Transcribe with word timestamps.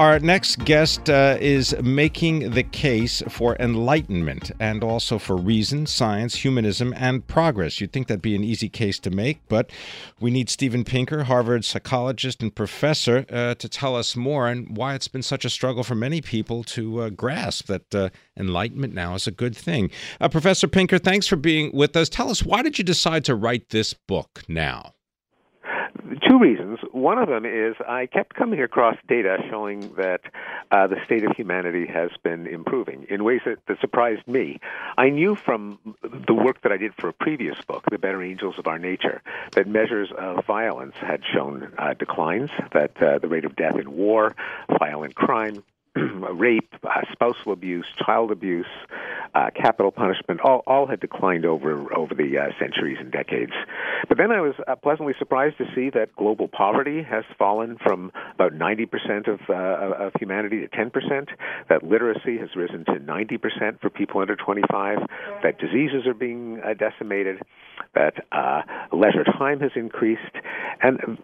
Our 0.00 0.18
next 0.18 0.64
guest 0.64 1.10
uh, 1.10 1.36
is 1.42 1.76
making 1.82 2.52
the 2.52 2.62
case 2.62 3.22
for 3.28 3.54
enlightenment 3.60 4.50
and 4.58 4.82
also 4.82 5.18
for 5.18 5.36
reason, 5.36 5.84
science, 5.84 6.36
humanism, 6.36 6.94
and 6.96 7.26
progress. 7.26 7.82
You'd 7.82 7.92
think 7.92 8.06
that'd 8.08 8.22
be 8.22 8.34
an 8.34 8.42
easy 8.42 8.70
case 8.70 8.98
to 9.00 9.10
make, 9.10 9.46
but 9.46 9.70
we 10.18 10.30
need 10.30 10.48
Steven 10.48 10.84
Pinker, 10.84 11.24
Harvard 11.24 11.66
psychologist 11.66 12.42
and 12.42 12.54
professor, 12.54 13.26
uh, 13.28 13.56
to 13.56 13.68
tell 13.68 13.94
us 13.94 14.16
more 14.16 14.48
and 14.48 14.74
why 14.74 14.94
it's 14.94 15.06
been 15.06 15.20
such 15.20 15.44
a 15.44 15.50
struggle 15.50 15.84
for 15.84 15.94
many 15.94 16.22
people 16.22 16.64
to 16.64 17.02
uh, 17.02 17.10
grasp 17.10 17.66
that 17.66 17.94
uh, 17.94 18.08
enlightenment 18.38 18.94
now 18.94 19.14
is 19.14 19.26
a 19.26 19.30
good 19.30 19.54
thing. 19.54 19.90
Uh, 20.18 20.30
professor 20.30 20.66
Pinker, 20.66 20.96
thanks 20.96 21.26
for 21.26 21.36
being 21.36 21.72
with 21.74 21.94
us. 21.94 22.08
Tell 22.08 22.30
us, 22.30 22.42
why 22.42 22.62
did 22.62 22.78
you 22.78 22.84
decide 22.84 23.22
to 23.26 23.34
write 23.34 23.68
this 23.68 23.92
book 23.92 24.44
now? 24.48 24.94
two 26.28 26.38
reasons. 26.38 26.78
One 27.00 27.16
of 27.16 27.30
them 27.30 27.46
is 27.46 27.76
I 27.88 28.04
kept 28.04 28.36
coming 28.36 28.60
across 28.60 28.94
data 29.08 29.38
showing 29.48 29.94
that 29.94 30.20
uh, 30.70 30.86
the 30.86 30.96
state 31.06 31.24
of 31.24 31.34
humanity 31.34 31.86
has 31.86 32.10
been 32.22 32.46
improving 32.46 33.06
in 33.08 33.24
ways 33.24 33.40
that, 33.46 33.64
that 33.68 33.80
surprised 33.80 34.28
me. 34.28 34.60
I 34.98 35.08
knew 35.08 35.34
from 35.34 35.78
the 36.02 36.34
work 36.34 36.60
that 36.60 36.72
I 36.72 36.76
did 36.76 36.92
for 37.00 37.08
a 37.08 37.14
previous 37.14 37.58
book, 37.62 37.84
The 37.90 37.96
Better 37.96 38.22
Angels 38.22 38.56
of 38.58 38.66
Our 38.66 38.78
Nature, 38.78 39.22
that 39.52 39.66
measures 39.66 40.10
of 40.18 40.44
violence 40.44 40.94
had 41.00 41.22
shown 41.24 41.72
uh, 41.78 41.94
declines, 41.94 42.50
that 42.74 43.02
uh, 43.02 43.18
the 43.18 43.28
rate 43.28 43.46
of 43.46 43.56
death 43.56 43.78
in 43.78 43.96
war, 43.96 44.36
violent 44.78 45.14
crime, 45.14 45.64
rape, 45.96 46.74
uh, 46.84 47.00
spousal 47.12 47.52
abuse, 47.52 47.86
child 47.96 48.30
abuse, 48.30 48.66
uh, 49.34 49.50
capital 49.54 49.90
punishment, 49.90 50.40
all, 50.40 50.62
all 50.66 50.86
had 50.86 51.00
declined 51.00 51.44
over 51.44 51.92
over 51.94 52.14
the 52.14 52.38
uh, 52.38 52.50
centuries 52.58 52.98
and 53.00 53.12
decades. 53.12 53.52
But 54.08 54.18
then 54.18 54.30
I 54.32 54.40
was 54.40 54.54
uh, 54.66 54.76
pleasantly 54.76 55.14
surprised 55.18 55.58
to 55.58 55.64
see 55.74 55.90
that 55.90 56.14
global 56.16 56.48
poverty 56.48 57.02
has 57.02 57.24
fallen 57.38 57.76
from 57.82 58.12
about 58.34 58.52
90% 58.52 59.28
of, 59.28 59.40
uh, 59.48 60.06
of 60.06 60.12
humanity 60.18 60.66
to 60.66 60.68
10%, 60.68 61.28
that 61.68 61.82
literacy 61.82 62.38
has 62.38 62.48
risen 62.56 62.84
to 62.86 62.92
90% 62.92 63.80
for 63.80 63.90
people 63.90 64.20
under 64.20 64.36
25, 64.36 64.98
that 65.42 65.58
diseases 65.58 66.06
are 66.06 66.14
being 66.14 66.60
uh, 66.64 66.74
decimated, 66.74 67.40
that 67.94 68.14
leisure 68.92 69.24
time 69.38 69.60
has 69.60 69.70
increased, 69.74 70.20
and 70.82 71.18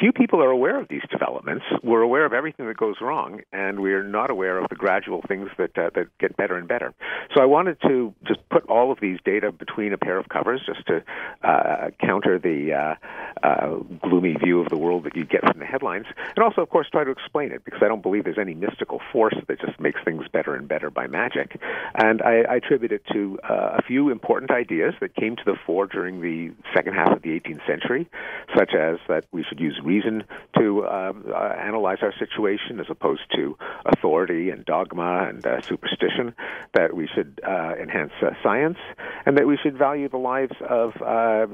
few 0.00 0.12
people 0.12 0.42
are 0.42 0.50
aware 0.50 0.80
of 0.80 0.88
these 0.88 1.02
developments. 1.10 1.64
We're 1.82 2.02
aware 2.02 2.24
of 2.24 2.32
everything 2.32 2.66
that 2.66 2.76
goes 2.76 2.96
wrong, 3.00 3.40
and 3.52 3.80
we're 3.80 4.02
not 4.02 4.30
aware 4.30 4.58
of 4.58 4.68
the 4.68 4.74
gradual 4.74 5.22
things 5.28 5.48
that 5.58 5.76
uh, 5.76 5.90
that 5.94 6.06
get 6.18 6.36
better 6.36 6.56
and 6.56 6.66
better. 6.66 6.94
So 7.34 7.42
I 7.42 7.46
wanted 7.46 7.80
to 7.82 8.14
just 8.26 8.40
put 8.50 8.64
all 8.68 8.92
of 8.92 9.00
these 9.00 9.18
data 9.24 9.52
between 9.52 9.92
a 9.92 9.98
pair 9.98 10.18
of 10.18 10.28
covers, 10.28 10.62
just 10.66 10.86
to 10.86 11.02
uh, 11.42 11.90
counter 12.00 12.38
the 12.38 12.72
uh, 12.72 12.94
uh, 13.42 13.76
gloomy 14.02 14.34
view 14.34 14.60
of 14.60 14.68
the 14.68 14.76
world 14.76 15.04
that 15.04 15.16
you 15.16 15.24
get 15.24 15.40
from 15.40 15.58
the 15.58 15.66
headlines, 15.66 16.06
and 16.36 16.44
also, 16.44 16.60
of 16.60 16.68
course, 16.70 16.88
try 16.90 17.04
to 17.04 17.10
explain 17.10 17.52
it 17.52 17.64
because 17.64 17.82
I 17.82 17.88
don't 17.88 18.02
believe 18.02 18.24
there's 18.24 18.38
any 18.38 18.54
mystical 18.54 19.00
force 19.12 19.34
that 19.48 19.60
just 19.60 19.78
makes 19.80 20.00
things 20.04 20.24
better 20.32 20.54
and 20.54 20.68
better 20.68 20.90
by 20.90 21.06
magic. 21.06 21.60
And 21.94 22.22
I, 22.22 22.42
I 22.42 22.56
attribute 22.56 22.92
it 22.92 23.02
to 23.12 23.38
uh, 23.48 23.78
a 23.78 23.82
few 23.82 24.10
important 24.10 24.50
ideas 24.50 24.94
that 25.00 25.14
came 25.14 25.36
to 25.36 25.42
the 25.44 25.56
fore 25.66 25.86
during 25.86 26.20
the 26.20 26.52
second 26.74 26.94
half 26.94 27.12
of 27.16 27.22
the 27.22 27.30
18th 27.30 27.66
century, 27.66 28.08
such 28.56 28.74
as 28.74 28.98
that 29.08 29.24
we 29.32 29.44
should 29.44 29.60
use 29.60 29.78
reason 29.82 30.24
to 30.58 30.86
um, 30.86 31.24
uh, 31.28 31.36
analyze 31.36 31.98
our 32.02 32.12
situation 32.18 32.80
as 32.80 32.86
opposed 32.88 33.22
to 33.34 33.56
authority 33.86 34.50
and 34.50 34.64
dogma 34.64 35.26
and 35.28 35.46
uh, 35.46 35.60
superstition, 35.62 36.34
that 36.74 36.94
we 36.94 37.01
should 37.12 37.40
uh, 37.46 37.72
enhance 37.80 38.12
uh, 38.22 38.30
science, 38.42 38.78
and 39.26 39.36
that 39.38 39.46
we 39.46 39.56
should 39.62 39.76
value 39.76 40.08
the 40.08 40.18
lives 40.18 40.54
of 40.68 40.92
uh, 41.00 41.46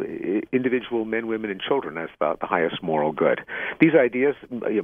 individual 0.52 1.04
men, 1.04 1.26
women, 1.26 1.50
and 1.50 1.60
children 1.60 1.98
as 1.98 2.08
the, 2.20 2.36
the 2.40 2.46
highest 2.46 2.82
moral 2.82 3.12
good. 3.12 3.40
These 3.80 3.94
ideas 3.94 4.34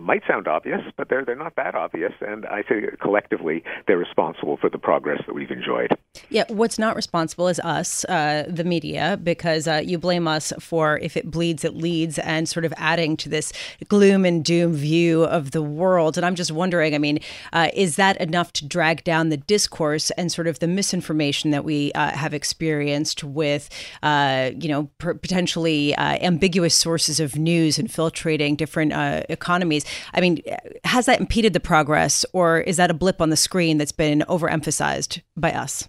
might 0.01 0.23
sound 0.27 0.49
obvious, 0.49 0.81
but 0.97 1.09
they're 1.09 1.25
they're 1.25 1.37
not 1.37 1.57
that 1.57 1.75
obvious, 1.75 2.13
and 2.21 2.47
I 2.47 2.63
think 2.63 2.99
collectively 3.01 3.65
they're 3.87 3.99
responsible 3.99 4.57
for 4.57 4.69
the 4.71 4.79
progress 4.79 5.23
that 5.27 5.35
we've 5.35 5.51
enjoyed. 5.51 5.91
Yeah, 6.29 6.45
what's 6.49 6.79
not 6.79 6.95
responsible 6.97 7.49
is 7.49 7.59
us, 7.61 8.05
uh, 8.05 8.45
the 8.49 8.65
media, 8.65 9.19
because 9.23 9.67
uh, 9.67 9.83
you 9.85 9.99
blame 9.99 10.29
us 10.29 10.53
for 10.61 10.99
if 10.99 11.17
it 11.17 11.31
bleeds, 11.31 11.65
it 11.65 11.75
leads, 11.75 12.19
and 12.21 12.49
sort 12.49 12.65
of 12.65 12.73
adding 12.77 13.17
to 13.19 13.29
this 13.29 13.53
gloom 13.89 14.25
and 14.25 14.45
doom 14.45 14.73
view 14.75 15.25
of 15.25 15.51
the 15.51 15.63
world. 15.63 16.17
And 16.17 16.25
I'm 16.25 16.35
just 16.35 16.53
wondering, 16.53 16.95
I 16.95 16.99
mean, 16.99 17.19
uh, 17.53 17.69
is 17.75 17.97
that 17.97 18.21
enough 18.21 18.53
to 18.55 18.67
drag 18.67 19.05
down 19.05 19.29
the 19.29 19.37
discourse 19.37 20.11
and 20.13 20.31
sort 20.31 20.47
of 20.47 20.54
the 20.59 20.69
misinformation 20.69 21.51
that 21.51 21.65
we 21.65 21.93
uh, 21.93 22.11
have 22.11 22.35
experienced 22.35 23.25
with, 23.25 23.69
uh, 24.03 24.51
you 24.59 24.69
know, 24.69 24.85
p- 24.99 25.15
potentially 25.15 25.95
uh, 25.97 26.19
ambiguous 26.21 26.75
sources 26.75 27.21
of 27.21 27.37
news 27.37 27.79
infiltrating 27.79 28.57
different 28.57 28.93
economies? 29.31 29.85
I 30.13 30.21
mean, 30.21 30.43
has 30.85 31.07
that 31.07 31.21
impeded 31.21 31.53
the 31.53 31.61
progress, 31.61 32.25
or 32.33 32.61
is 32.61 32.77
that 32.77 32.91
a 32.91 32.95
blip 32.95 33.21
on 33.21 33.31
the 33.31 33.37
screen 33.37 33.79
that's 33.79 33.93
been 33.93 34.25
overemphasized 34.29 35.21
by 35.37 35.53
us? 35.53 35.89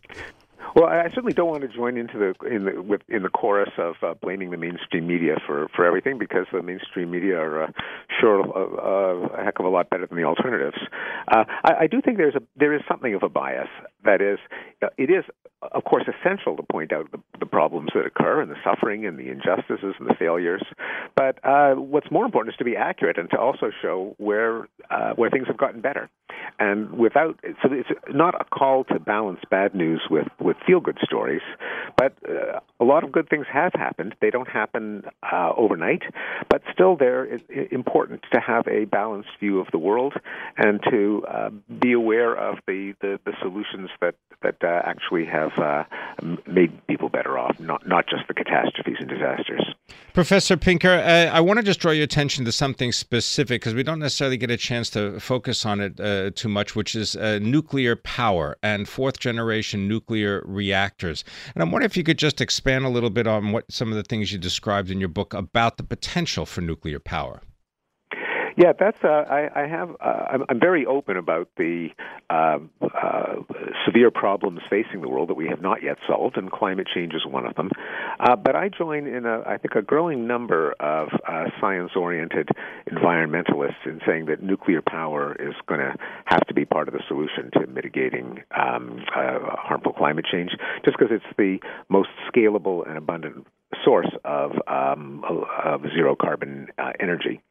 Well, 0.75 0.87
I 0.87 1.05
certainly 1.05 1.31
don't 1.31 1.47
want 1.47 1.61
to 1.61 1.69
join 1.69 1.95
into 1.95 2.17
the 2.17 2.47
in 2.47 2.65
the 2.65 2.81
with, 2.81 2.99
in 3.07 3.23
the 3.23 3.29
chorus 3.29 3.69
of 3.77 3.95
uh, 4.03 4.13
blaming 4.15 4.51
the 4.51 4.57
mainstream 4.57 5.07
media 5.07 5.37
for 5.47 5.69
for 5.73 5.85
everything 5.85 6.17
because 6.17 6.47
the 6.51 6.61
mainstream 6.61 7.11
media 7.11 7.37
are 7.37 7.63
uh, 7.63 7.67
sure 8.19 8.41
uh, 8.41 9.39
a 9.39 9.45
heck 9.45 9.57
of 9.59 9.65
a 9.65 9.69
lot 9.69 9.89
better 9.89 10.05
than 10.05 10.17
the 10.17 10.25
alternatives. 10.25 10.77
Uh, 11.29 11.45
I, 11.63 11.73
I 11.83 11.87
do 11.87 12.01
think 12.01 12.17
there's 12.17 12.35
a 12.35 12.41
there 12.57 12.73
is 12.73 12.81
something 12.89 13.15
of 13.15 13.23
a 13.23 13.29
bias. 13.29 13.69
That 14.05 14.21
is, 14.21 14.39
uh, 14.81 14.88
it 14.97 15.09
is 15.09 15.25
of 15.71 15.83
course, 15.83 16.03
essential 16.07 16.55
to 16.57 16.63
point 16.63 16.91
out 16.91 17.11
the, 17.11 17.19
the, 17.39 17.45
problems 17.45 17.89
that 17.95 18.05
occur 18.05 18.41
and 18.41 18.51
the 18.51 18.57
suffering 18.63 19.05
and 19.05 19.17
the 19.17 19.29
injustices 19.29 19.95
and 19.99 20.09
the 20.09 20.13
failures. 20.13 20.63
But 21.16 21.39
uh, 21.43 21.75
what's 21.75 22.11
more 22.11 22.25
important 22.25 22.53
is 22.53 22.57
to 22.57 22.65
be 22.65 22.75
accurate 22.75 23.17
and 23.17 23.29
to 23.29 23.39
also 23.39 23.71
show 23.81 24.13
where 24.17 24.68
uh, 24.89 25.13
where 25.15 25.30
things 25.30 25.47
have 25.47 25.57
gotten 25.57 25.80
better. 25.80 26.09
And 26.59 26.91
without, 26.91 27.39
so 27.63 27.69
it's 27.71 27.89
not 28.09 28.35
a 28.39 28.44
call 28.45 28.83
to 28.85 29.00
balance 29.00 29.39
bad 29.50 29.74
news 29.74 30.01
with 30.09 30.27
with 30.39 30.57
feel 30.68 30.80
good 30.80 30.97
stories, 31.03 31.41
but 31.97 32.13
uh, 32.27 32.59
a 32.80 32.83
lot 32.83 33.03
of 33.03 33.12
good 33.12 33.30
things 33.30 33.45
have 33.51 33.71
happened. 33.74 34.15
They 34.21 34.30
don't 34.30 34.50
happen 34.50 35.03
uh, 35.24 35.51
overnight, 35.56 36.03
but 36.50 36.62
still, 36.74 36.97
they're 36.97 37.39
important 37.71 38.24
to 38.33 38.39
have 38.39 38.68
a 38.68 38.85
balanced 38.85 39.30
view 39.39 39.59
of 39.59 39.68
the 39.71 39.77
world 39.77 40.13
and 40.57 40.81
to 40.91 41.25
uh, 41.27 41.50
be 41.80 41.94
aware 41.94 42.35
of 42.35 42.57
the, 42.68 42.94
the, 43.01 43.19
the 43.25 43.33
solutions 43.41 43.89
that 44.01 44.15
that 44.42 44.63
uh, 44.63 44.81
actually 44.86 45.25
have 45.25 45.57
uh, 45.57 45.83
made 46.45 46.86
people 46.88 47.09
better 47.09 47.38
off, 47.38 47.59
not 47.59 47.88
not 47.88 48.07
just 48.07 48.27
the 48.27 48.33
catastrophes 48.33 48.97
and 49.00 49.09
disasters. 49.09 49.74
Professor 50.13 50.56
Pinker, 50.56 50.89
uh, 50.89 51.31
I 51.33 51.42
want 51.42 51.57
to 51.57 51.63
just 51.63 51.80
draw 51.80 51.92
your 51.92 52.03
attention 52.03 52.45
to 52.45 52.51
something 52.51 52.92
specific 52.92 53.62
because 53.62 53.74
we 53.74 53.83
don't 53.83 54.00
necessarily 54.00 54.38
get 54.38 54.51
a 54.51 54.57
chance 54.57 54.89
to 54.92 55.19
focus 55.19 55.65
on 55.65 55.81
it 55.81 56.00
uh, 56.00 56.31
too 56.36 56.50
much, 56.50 56.75
which 56.75 56.95
is 56.95 57.15
uh, 57.15 57.39
nuclear 57.42 57.95
power 57.95 58.57
and 58.63 58.88
fourth 58.88 59.19
generation 59.19 59.88
nuclear 59.88 60.42
reactors. 60.45 61.24
And 61.53 61.62
I'm 61.62 61.71
wondering 61.71 61.89
if 61.89 61.97
you 61.97 62.03
could 62.03 62.18
just 62.18 62.39
expand 62.42 62.86
a 62.86 62.89
little 62.89 63.09
bit 63.09 63.27
on 63.27 63.51
what 63.51 63.69
some 63.71 63.89
of 63.89 63.95
the 63.95 64.03
things 64.03 64.31
you 64.31 64.38
described 64.38 64.89
in 64.89 65.00
your 65.00 65.09
book 65.09 65.33
about 65.33 65.77
the 65.77 65.83
potential 65.83 66.45
for 66.45 66.62
nuclear 66.62 67.00
power. 67.00 67.42
Yeah, 68.57 68.72
that's. 68.78 68.98
Uh, 69.04 69.07
I, 69.07 69.63
I 69.63 69.68
have. 69.68 69.90
Uh, 70.00 70.25
I'm, 70.31 70.44
I'm, 70.48 70.60
very 70.60 70.86
open 70.86 71.18
about 71.18 71.50
the 71.57 71.90
uh, 72.30 72.60
uh, 72.81 73.36
severe 73.86 74.12
problems 74.12 74.62
facing 74.69 75.02
the 75.02 75.10
world 75.10 75.30
that 75.30 75.34
we 75.34 75.48
have 75.50 75.62
not 75.62 75.84
yet 75.84 75.98
solved, 76.07 76.38
and 76.38 76.50
climate 76.50 76.88
change 76.94 77.13
is 77.13 77.25
one 77.25 77.46
of 77.46 77.56
them. 77.56 77.69
Uh, 78.19 78.38
but 78.38 78.56
I 78.56 78.69
join 78.69 79.07
in 79.07 79.25
a, 79.25 79.42
I 79.46 79.57
think, 79.57 79.75
a 79.75 79.81
growing 79.81 80.25
number 80.25 80.74
of 80.80 81.10
uh, 81.28 81.46
science-oriented 81.60 82.48
environmentalists 82.90 83.86
in 83.86 84.00
saying 84.07 84.28
that 84.28 84.42
nuclear 84.42 84.81
power 84.81 85.36
is 85.38 85.54
going 85.68 85.81
to 85.81 85.94
have 86.25 86.48
to 86.48 86.54
be 86.54 86.63
part 86.63 86.88
of 86.88 86.94
the 86.94 87.02
solution 87.10 87.52
to 87.54 87.68
mitigating 87.68 88.42
um, 88.57 89.04
harmful 89.12 89.92
climate 89.92 90.25
change, 90.31 90.52
just 90.86 90.98
because 90.98 91.12
it's 91.12 91.36
the 91.38 91.57
most 91.90 92.10
scalable 92.34 92.88
and 92.88 92.98
abundant 92.98 93.46
source 93.83 94.09
of, 94.23 94.51
um, 94.67 95.23
of 95.63 95.81
zero 95.95 96.15
carbon 96.15 96.67
uh, 96.77 96.91
energy. 97.00 97.41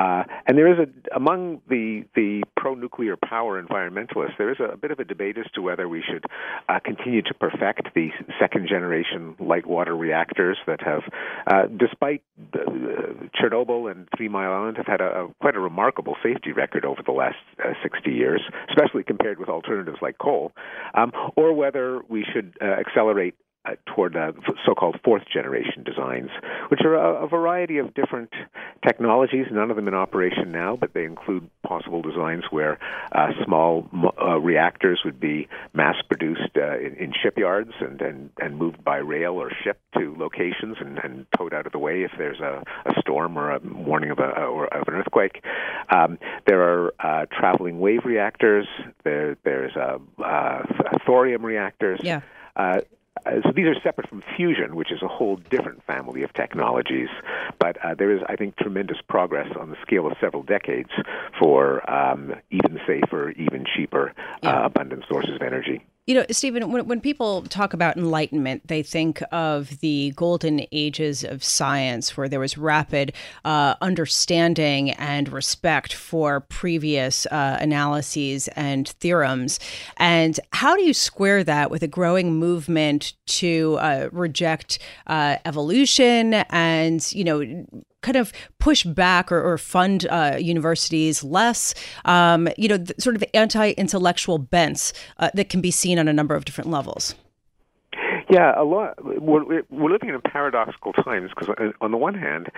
Uh, 0.00 0.24
and 0.46 0.58
there 0.58 0.72
is 0.72 0.78
a 0.78 1.14
among 1.14 1.60
the 1.68 2.04
the 2.14 2.42
pro 2.56 2.74
nuclear 2.74 3.16
power 3.16 3.62
environmentalists, 3.62 4.36
there 4.38 4.50
is 4.50 4.58
a, 4.60 4.72
a, 4.72 4.76
bit 4.76 4.90
of 4.90 4.98
a 4.98 5.04
debate 5.04 5.36
as 5.38 5.44
to 5.54 5.62
whether 5.62 5.88
we 5.88 6.02
should 6.02 6.24
uh, 6.68 6.78
continue 6.84 7.22
to 7.22 7.34
perfect 7.34 7.94
the 7.94 8.08
second 8.40 8.68
generation 8.68 9.36
light 9.38 9.66
water 9.66 9.96
reactors 9.96 10.58
that 10.66 10.80
have, 10.80 11.02
uh, 11.46 11.66
despite 11.76 12.22
Chernobyl 13.34 13.90
and 13.90 14.08
Three 14.16 14.28
Mile 14.28 14.52
Island, 14.52 14.76
have 14.76 14.86
had 14.86 15.00
a, 15.00 15.24
a, 15.24 15.28
quite 15.40 15.56
a 15.56 15.60
remarkable 15.60 16.16
safety 16.22 16.52
record 16.52 16.84
over 16.84 17.02
the 17.04 17.12
last 17.12 17.36
uh, 17.64 17.72
60 17.82 18.10
years, 18.10 18.42
especially 18.70 19.04
compared 19.04 19.38
with 19.38 19.48
alternatives 19.48 19.98
like 20.00 20.18
coal, 20.18 20.52
um, 20.94 21.12
or 21.36 21.52
whether 21.52 22.00
we 22.08 22.24
should 22.32 22.56
uh, 22.60 22.64
accelerate 22.64 23.34
uh, 23.34 23.51
toward 23.86 24.16
uh, 24.16 24.32
so-called 24.66 24.98
fourth 25.04 25.22
generation 25.32 25.84
designs, 25.84 26.30
which 26.68 26.80
are 26.84 26.94
a, 26.94 27.24
a, 27.24 27.28
variety 27.28 27.78
of 27.78 27.94
different 27.94 28.30
technologies. 28.84 29.46
None 29.52 29.70
of 29.70 29.76
them 29.76 29.86
in 29.86 29.94
operation 29.94 30.50
now, 30.50 30.76
but 30.76 30.94
they 30.94 31.04
include 31.04 31.48
possible 31.62 32.02
designs 32.02 32.42
where 32.50 32.80
uh, 33.12 33.28
small 33.44 33.88
uh, 34.20 34.40
reactors 34.40 35.02
would 35.04 35.20
be 35.20 35.48
mass-produced 35.74 36.56
uh, 36.56 36.76
in, 36.78 36.96
in, 36.96 37.12
shipyards 37.22 37.70
and, 37.80 38.00
and, 38.00 38.30
and 38.40 38.58
moved 38.58 38.82
by 38.82 38.96
rail 38.96 39.34
or 39.34 39.50
ship 39.62 39.78
to 39.96 40.16
locations 40.18 40.76
and, 40.80 40.98
and 40.98 41.26
towed 41.38 41.54
out 41.54 41.64
of 41.64 41.72
the 41.72 41.78
way 41.78 42.02
if 42.02 42.10
there's 42.18 42.40
a, 42.40 42.64
a 42.86 43.00
storm 43.00 43.38
or 43.38 43.52
a 43.52 43.60
warning 43.62 44.10
of, 44.10 44.18
a, 44.18 44.42
or 44.44 44.66
of 44.74 44.88
an 44.88 44.94
earthquake. 44.94 45.40
Um, 45.88 46.18
there 46.48 46.62
are 46.62 46.94
uh, 46.98 47.26
traveling 47.26 47.78
wave 47.78 48.04
reactors. 48.04 48.66
There, 49.04 49.36
there's 49.44 49.72
thorium 51.06 51.44
reactors. 51.46 52.00
Yeah. 52.02 52.22
Uh, 52.56 52.80
uh, 53.26 53.30
so 53.42 53.52
these 53.54 53.66
are 53.66 53.74
separate 53.82 54.08
from 54.08 54.22
fusion, 54.36 54.74
which 54.74 54.90
is 54.90 55.02
a 55.02 55.08
whole 55.08 55.36
different 55.36 55.82
family 55.84 56.22
of 56.22 56.32
technologies. 56.32 57.08
But 57.58 57.76
uh, 57.84 57.94
there 57.94 58.10
is, 58.10 58.22
I 58.28 58.36
think, 58.36 58.56
tremendous 58.56 58.98
progress 59.08 59.48
on 59.58 59.70
the 59.70 59.76
scale 59.82 60.06
of 60.06 60.14
several 60.20 60.42
decades 60.42 60.90
for 61.38 61.88
um, 61.90 62.34
even 62.50 62.80
safer, 62.86 63.30
even 63.30 63.64
cheaper, 63.76 64.12
yeah. 64.42 64.62
uh, 64.62 64.66
abundant 64.66 65.04
sources 65.08 65.34
of 65.34 65.42
energy. 65.42 65.84
You 66.04 66.16
know, 66.16 66.26
Steven, 66.32 66.72
when, 66.72 66.88
when 66.88 67.00
people 67.00 67.42
talk 67.42 67.74
about 67.74 67.96
enlightenment, 67.96 68.66
they 68.66 68.82
think 68.82 69.22
of 69.30 69.78
the 69.78 70.12
golden 70.16 70.66
ages 70.72 71.22
of 71.22 71.44
science 71.44 72.16
where 72.16 72.28
there 72.28 72.40
was 72.40 72.58
rapid 72.58 73.12
uh, 73.44 73.76
understanding 73.80 74.90
and 74.90 75.28
respect 75.28 75.92
for 75.94 76.40
previous 76.40 77.24
uh, 77.26 77.56
analyses 77.60 78.48
and 78.48 78.88
theorems. 78.88 79.60
And 79.96 80.40
how 80.52 80.74
do 80.74 80.82
you 80.82 80.92
square 80.92 81.44
that 81.44 81.70
with 81.70 81.84
a 81.84 81.88
growing 81.88 82.34
movement 82.34 83.12
to 83.26 83.78
uh, 83.80 84.08
reject 84.10 84.80
uh, 85.06 85.36
evolution 85.44 86.34
and, 86.34 87.12
you 87.12 87.22
know, 87.22 87.64
kind 88.02 88.16
of 88.16 88.32
push 88.58 88.84
back 88.84 89.32
or, 89.32 89.40
or 89.40 89.58
fund 89.58 90.06
uh, 90.10 90.36
universities 90.38 91.24
less, 91.24 91.74
um, 92.04 92.48
you 92.58 92.68
know, 92.68 92.84
sort 92.98 93.16
of 93.16 93.24
anti-intellectual 93.32 94.38
bents 94.38 94.92
uh, 95.18 95.30
that 95.34 95.48
can 95.48 95.60
be 95.60 95.70
seen 95.70 95.98
on 95.98 96.08
a 96.08 96.12
number 96.12 96.34
of 96.34 96.44
different 96.44 96.70
levels. 96.70 97.14
Yeah, 98.32 98.54
a 98.56 98.64
lot. 98.64 98.94
We're, 99.04 99.62
we're 99.68 99.92
living 99.92 100.08
in 100.08 100.18
paradoxical 100.22 100.94
times 100.94 101.30
because, 101.36 101.50
uh, 101.50 101.72
on 101.82 101.90
the 101.90 101.98
one 101.98 102.14
hand, 102.14 102.48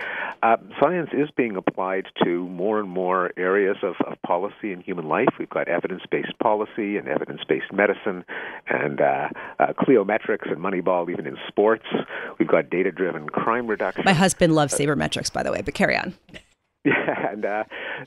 uh, 0.41 0.55
science 0.79 1.09
is 1.11 1.29
being 1.35 1.57
applied 1.57 2.05
to 2.23 2.47
more 2.47 2.79
and 2.79 2.87
more 2.87 3.33
areas 3.35 3.75
of, 3.83 3.95
of 4.07 4.21
policy 4.21 4.71
in 4.71 4.79
human 4.79 5.09
life. 5.09 5.27
We've 5.37 5.49
got 5.49 5.67
evidence-based 5.67 6.39
policy 6.39 6.95
and 6.95 7.09
evidence-based 7.09 7.73
medicine, 7.73 8.23
and 8.67 9.01
uh, 9.01 9.27
uh, 9.59 9.73
cliometrics 9.73 10.49
and 10.49 10.59
Moneyball, 10.59 11.11
even 11.11 11.27
in 11.27 11.37
sports. 11.45 11.85
We've 12.39 12.47
got 12.47 12.69
data-driven 12.69 13.27
crime 13.27 13.67
reduction. 13.67 14.05
My 14.05 14.13
husband 14.13 14.55
loves 14.55 14.73
sabermetrics, 14.73 15.33
by 15.33 15.43
the 15.43 15.51
way, 15.51 15.61
but 15.61 15.73
carry 15.73 15.97
on. 15.97 16.13
Yeah, 16.85 17.31
and 17.31 17.43
uh, 17.43 17.63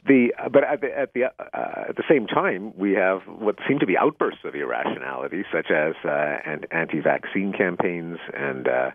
the 0.07 0.29
but 0.53 0.63
at 0.63 0.81
the 0.81 0.97
at 0.97 1.13
the 1.13 1.25
uh, 1.25 1.89
at 1.89 1.97
the 1.97 2.05
same 2.09 2.27
time, 2.29 2.73
we 2.79 2.93
have 2.93 3.23
what 3.27 3.57
seem 3.69 3.81
to 3.81 3.87
be 3.87 3.97
outbursts 3.99 4.41
of 4.45 4.55
irrationality, 4.55 5.43
such 5.53 5.71
as 5.71 5.95
uh, 6.05 6.37
anti-vaccine 6.71 7.53
campaigns 7.53 8.19
and 8.33 8.69
uh, 8.69 8.91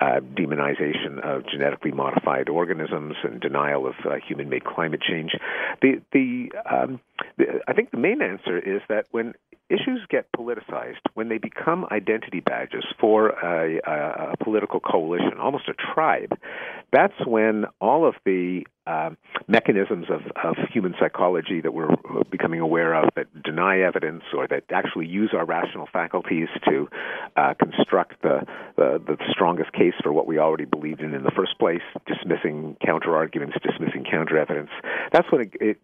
uh, 0.00 0.20
demonization 0.34 1.20
of 1.22 1.46
genetically 1.46 1.92
modified 1.92 2.48
organisms 2.48 3.16
and 3.22 3.40
denial 3.40 3.86
of 3.86 3.94
uh, 4.06 4.14
human-made 4.26 4.64
climate 4.64 5.02
change. 5.02 5.32
The 5.82 6.00
the, 6.12 6.50
um, 6.70 7.00
I 7.68 7.72
think 7.72 7.90
the 7.90 7.98
main 7.98 8.22
answer 8.22 8.58
is 8.58 8.82
that 8.88 9.06
when 9.10 9.34
issues 9.68 10.06
get 10.08 10.26
politicized, 10.32 11.00
when 11.14 11.28
they 11.28 11.38
become 11.38 11.86
identity 11.90 12.40
badges 12.40 12.84
for 13.00 13.30
a, 13.30 13.80
a, 13.86 14.32
a 14.32 14.36
political 14.42 14.80
coalition, 14.80 15.38
almost 15.38 15.68
a 15.68 15.74
tribe, 15.74 16.38
that's 16.92 17.26
when 17.26 17.66
all 17.80 18.06
of 18.06 18.14
the 18.24 18.64
uh, 18.86 19.10
mechanisms 19.48 20.06
of, 20.08 20.20
of 20.44 20.56
human 20.72 20.94
psychology 21.00 21.60
that 21.60 21.74
we're 21.74 21.90
becoming 22.30 22.60
aware 22.60 22.94
of 22.94 23.08
that 23.16 23.26
deny 23.42 23.80
evidence 23.80 24.22
or 24.32 24.46
that 24.46 24.62
actually 24.70 25.06
use 25.06 25.30
our 25.32 25.44
rational 25.44 25.88
faculties 25.92 26.46
to 26.64 26.88
uh, 27.36 27.52
construct 27.58 28.22
the, 28.22 28.46
the, 28.76 29.02
the 29.04 29.16
strongest 29.30 29.72
case 29.72 29.94
for 30.02 30.12
what 30.12 30.26
we 30.28 30.38
already 30.38 30.64
believed 30.64 31.00
in 31.00 31.14
in 31.14 31.24
the 31.24 31.32
first 31.32 31.58
place, 31.58 31.82
dismissing 32.06 32.76
counter 32.84 33.16
arguments, 33.16 33.56
dismissing 33.60 34.04
counter 34.08 34.38
evidence. 34.38 34.70
That's 35.12 35.30
when 35.32 35.40
it, 35.40 35.54
it 35.60 35.78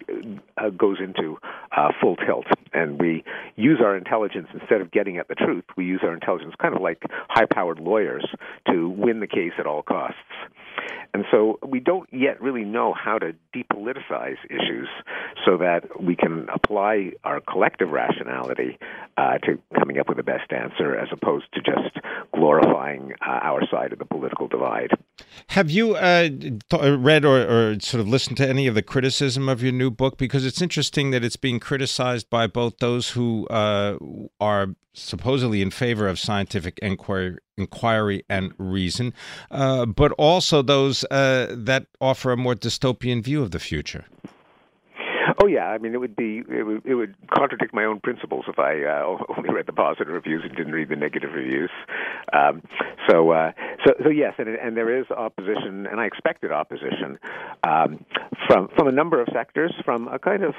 uh, 0.56 0.70
goes 0.70 0.98
into 1.00 1.21
uh, 1.76 1.92
full 2.00 2.16
tilt, 2.16 2.46
and 2.72 3.00
we 3.00 3.24
use 3.56 3.80
our 3.84 3.96
intelligence 3.96 4.48
instead 4.52 4.80
of 4.80 4.90
getting 4.90 5.18
at 5.18 5.28
the 5.28 5.34
truth. 5.34 5.64
We 5.76 5.84
use 5.84 6.00
our 6.02 6.14
intelligence 6.14 6.54
kind 6.60 6.74
of 6.74 6.82
like 6.82 7.02
high-powered 7.28 7.80
lawyers 7.80 8.24
to 8.70 8.88
win 8.88 9.20
the 9.20 9.26
case 9.26 9.52
at 9.58 9.66
all 9.66 9.82
costs. 9.82 10.18
And 11.14 11.24
so 11.30 11.58
we 11.66 11.78
don't 11.78 12.08
yet 12.10 12.40
really 12.40 12.64
know 12.64 12.94
how 12.94 13.18
to 13.18 13.34
depoliticize 13.54 14.38
issues 14.48 14.88
so 15.44 15.58
that 15.58 16.02
we 16.02 16.16
can 16.16 16.46
apply 16.52 17.12
our 17.22 17.40
collective 17.40 17.90
rationality 17.90 18.78
uh, 19.18 19.36
to 19.38 19.58
coming 19.78 19.98
up 19.98 20.08
with 20.08 20.16
the 20.16 20.22
best 20.22 20.50
answer 20.52 20.96
as 20.96 21.08
opposed 21.12 21.46
to 21.52 21.60
just 21.60 21.96
glorifying 22.34 23.12
uh, 23.20 23.40
our 23.42 23.60
side 23.70 23.92
of 23.92 23.98
the 23.98 24.06
political 24.06 24.48
divide. 24.48 24.90
Have 25.48 25.70
you 25.70 25.96
uh, 25.96 26.28
th- 26.30 26.98
read 26.98 27.26
or, 27.26 27.72
or, 27.72 27.80
sort 27.80 28.00
of 28.00 28.08
listened 28.08 28.38
to 28.38 28.48
any 28.48 28.66
of 28.66 28.74
the 28.74 28.82
criticism 28.82 29.50
of 29.50 29.62
your 29.62 29.72
new 29.72 29.90
book? 29.90 30.16
Because 30.16 30.46
it's 30.46 30.62
interesting 30.62 31.10
that 31.10 31.22
it's 31.22 31.36
being 31.36 31.60
criticized 31.60 32.30
by 32.30 32.46
both 32.46 32.78
those 32.78 33.10
who 33.10 33.46
uh, 33.48 33.98
are 34.40 34.68
supposedly 34.94 35.62
in 35.62 35.70
favor 35.70 36.06
of 36.06 36.18
scientific 36.18 36.78
inquiry, 36.80 37.38
inquiry 37.56 38.24
and 38.28 38.52
reason, 38.58 39.12
uh, 39.50 39.86
but 39.86 40.12
also 40.12 40.62
those 40.62 41.04
uh, 41.10 41.54
that 41.56 41.86
offer 42.00 42.32
a 42.32 42.36
more 42.36 42.54
dystopian 42.54 43.22
view 43.22 43.42
of 43.42 43.50
the 43.50 43.58
future. 43.58 44.04
Oh 45.42 45.46
yeah, 45.46 45.66
I 45.66 45.78
mean 45.78 45.94
it 45.94 45.98
would 45.98 46.14
be 46.16 46.42
it 46.48 46.64
would, 46.64 46.82
it 46.84 46.94
would 46.94 47.14
contradict 47.30 47.72
my 47.72 47.84
own 47.84 48.00
principles 48.00 48.44
if 48.48 48.58
I 48.58 48.82
uh, 48.82 49.16
only 49.36 49.50
read 49.50 49.66
the 49.66 49.72
positive 49.72 50.12
reviews 50.12 50.42
and 50.44 50.54
didn't 50.54 50.72
read 50.72 50.88
the 50.88 50.96
negative 50.96 51.30
reviews. 51.34 51.70
Um, 52.32 52.62
so 53.08 53.30
uh, 53.30 53.52
so 53.84 53.94
so 54.04 54.08
yes, 54.08 54.34
and 54.38 54.48
and 54.48 54.76
there 54.76 54.96
is 54.96 55.10
opposition, 55.10 55.86
and 55.86 56.00
I 56.00 56.06
expected 56.06 56.52
opposition 56.52 57.18
um, 57.64 58.04
from 58.46 58.68
from 58.76 58.88
a 58.88 58.92
number 58.92 59.20
of 59.20 59.28
sectors, 59.32 59.72
from 59.84 60.08
a 60.08 60.18
kind 60.18 60.42
of 60.42 60.54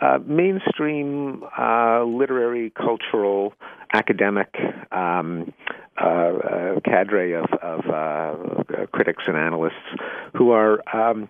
uh, 0.00 0.18
mainstream 0.26 1.44
uh, 1.58 2.02
literary, 2.04 2.70
cultural, 2.70 3.52
academic. 3.92 4.54
Um, 4.90 5.52
uh, 6.00 6.04
uh, 6.04 6.80
cadre 6.84 7.34
of, 7.34 7.46
of 7.62 7.86
uh, 7.86 8.86
critics 8.92 9.24
and 9.26 9.36
analysts 9.36 9.74
who 10.34 10.50
are 10.50 10.82
um, 10.92 11.28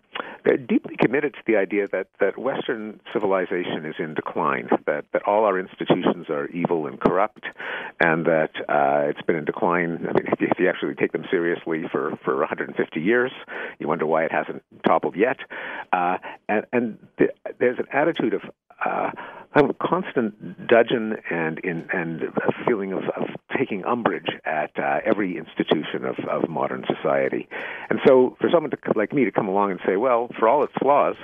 deeply 0.66 0.96
committed 0.96 1.34
to 1.34 1.40
the 1.46 1.56
idea 1.56 1.86
that, 1.88 2.06
that 2.18 2.38
Western 2.38 2.98
civilization 3.12 3.84
is 3.84 3.94
in 3.98 4.14
decline, 4.14 4.68
that, 4.86 5.04
that 5.12 5.22
all 5.26 5.44
our 5.44 5.58
institutions 5.58 6.30
are 6.30 6.46
evil 6.48 6.86
and 6.86 6.98
corrupt, 7.00 7.44
and 8.00 8.24
that 8.26 8.52
uh, 8.68 9.08
it's 9.08 9.22
been 9.22 9.36
in 9.36 9.44
decline. 9.44 10.06
I 10.08 10.12
mean, 10.12 10.26
if 10.32 10.40
you, 10.40 10.48
if 10.50 10.58
you 10.58 10.68
actually 10.68 10.94
take 10.94 11.12
them 11.12 11.24
seriously 11.30 11.84
for, 11.90 12.18
for 12.24 12.38
150 12.38 13.00
years, 13.00 13.32
you 13.78 13.86
wonder 13.86 14.06
why 14.06 14.24
it 14.24 14.32
hasn't 14.32 14.62
toppled 14.86 15.16
yet. 15.16 15.38
Uh, 15.92 16.18
and 16.48 16.64
and 16.72 16.98
th- 17.18 17.30
there's 17.58 17.78
an 17.78 17.86
attitude 17.92 18.34
of 18.34 18.42
uh, 18.84 19.10
a 19.54 19.74
constant 19.74 20.66
dudgeon 20.66 21.14
and 21.30 21.58
in, 21.60 21.88
and 21.92 22.22
a 22.22 22.64
feeling 22.66 22.92
of, 22.92 23.04
of 23.16 23.28
taking 23.56 23.84
umbrage 23.84 24.28
at 24.44 24.70
uh, 24.78 24.98
every 25.04 25.36
institution 25.36 26.04
of, 26.04 26.16
of 26.28 26.48
modern 26.48 26.84
society. 26.88 27.48
And 27.88 28.00
so, 28.06 28.36
for 28.40 28.50
someone 28.52 28.70
to, 28.72 28.78
like 28.96 29.12
me 29.12 29.24
to 29.24 29.30
come 29.30 29.46
along 29.46 29.70
and 29.70 29.80
say, 29.86 29.96
well, 29.96 30.28
for 30.38 30.48
all 30.48 30.64
its 30.64 30.72
flaws, 30.82 31.14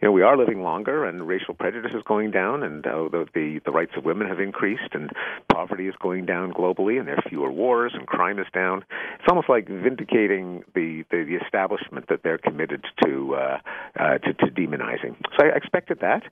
you 0.00 0.08
know, 0.08 0.12
we 0.12 0.22
are 0.22 0.36
living 0.36 0.62
longer, 0.62 1.06
and 1.06 1.26
racial 1.26 1.54
prejudice 1.54 1.92
is 1.94 2.02
going 2.06 2.30
down, 2.30 2.62
and 2.62 2.86
uh, 2.86 3.08
the, 3.10 3.26
the 3.34 3.60
the 3.64 3.70
rights 3.70 3.92
of 3.96 4.04
women 4.04 4.28
have 4.28 4.40
increased, 4.40 4.92
and 4.92 5.10
poverty 5.50 5.88
is 5.88 5.94
going 6.00 6.26
down 6.26 6.52
globally, 6.52 6.98
and 6.98 7.08
there 7.08 7.16
are 7.16 7.28
fewer 7.28 7.50
wars, 7.50 7.92
and 7.94 8.06
crime 8.06 8.38
is 8.38 8.46
down. 8.52 8.84
It's 9.18 9.28
almost 9.28 9.48
like 9.48 9.66
vindicating 9.66 10.62
the 10.74 11.04
the, 11.10 11.24
the 11.24 11.38
establishment 11.42 12.06
that 12.08 12.20
they're 12.22 12.38
committed 12.38 12.84
to 13.04 13.34
uh, 13.34 13.58
uh, 13.98 14.18
to, 14.18 14.34
to 14.34 14.46
demonizing. 14.46 15.16
So 15.38 15.46
I 15.46 15.56
expected 15.56 16.00
that. 16.00 16.22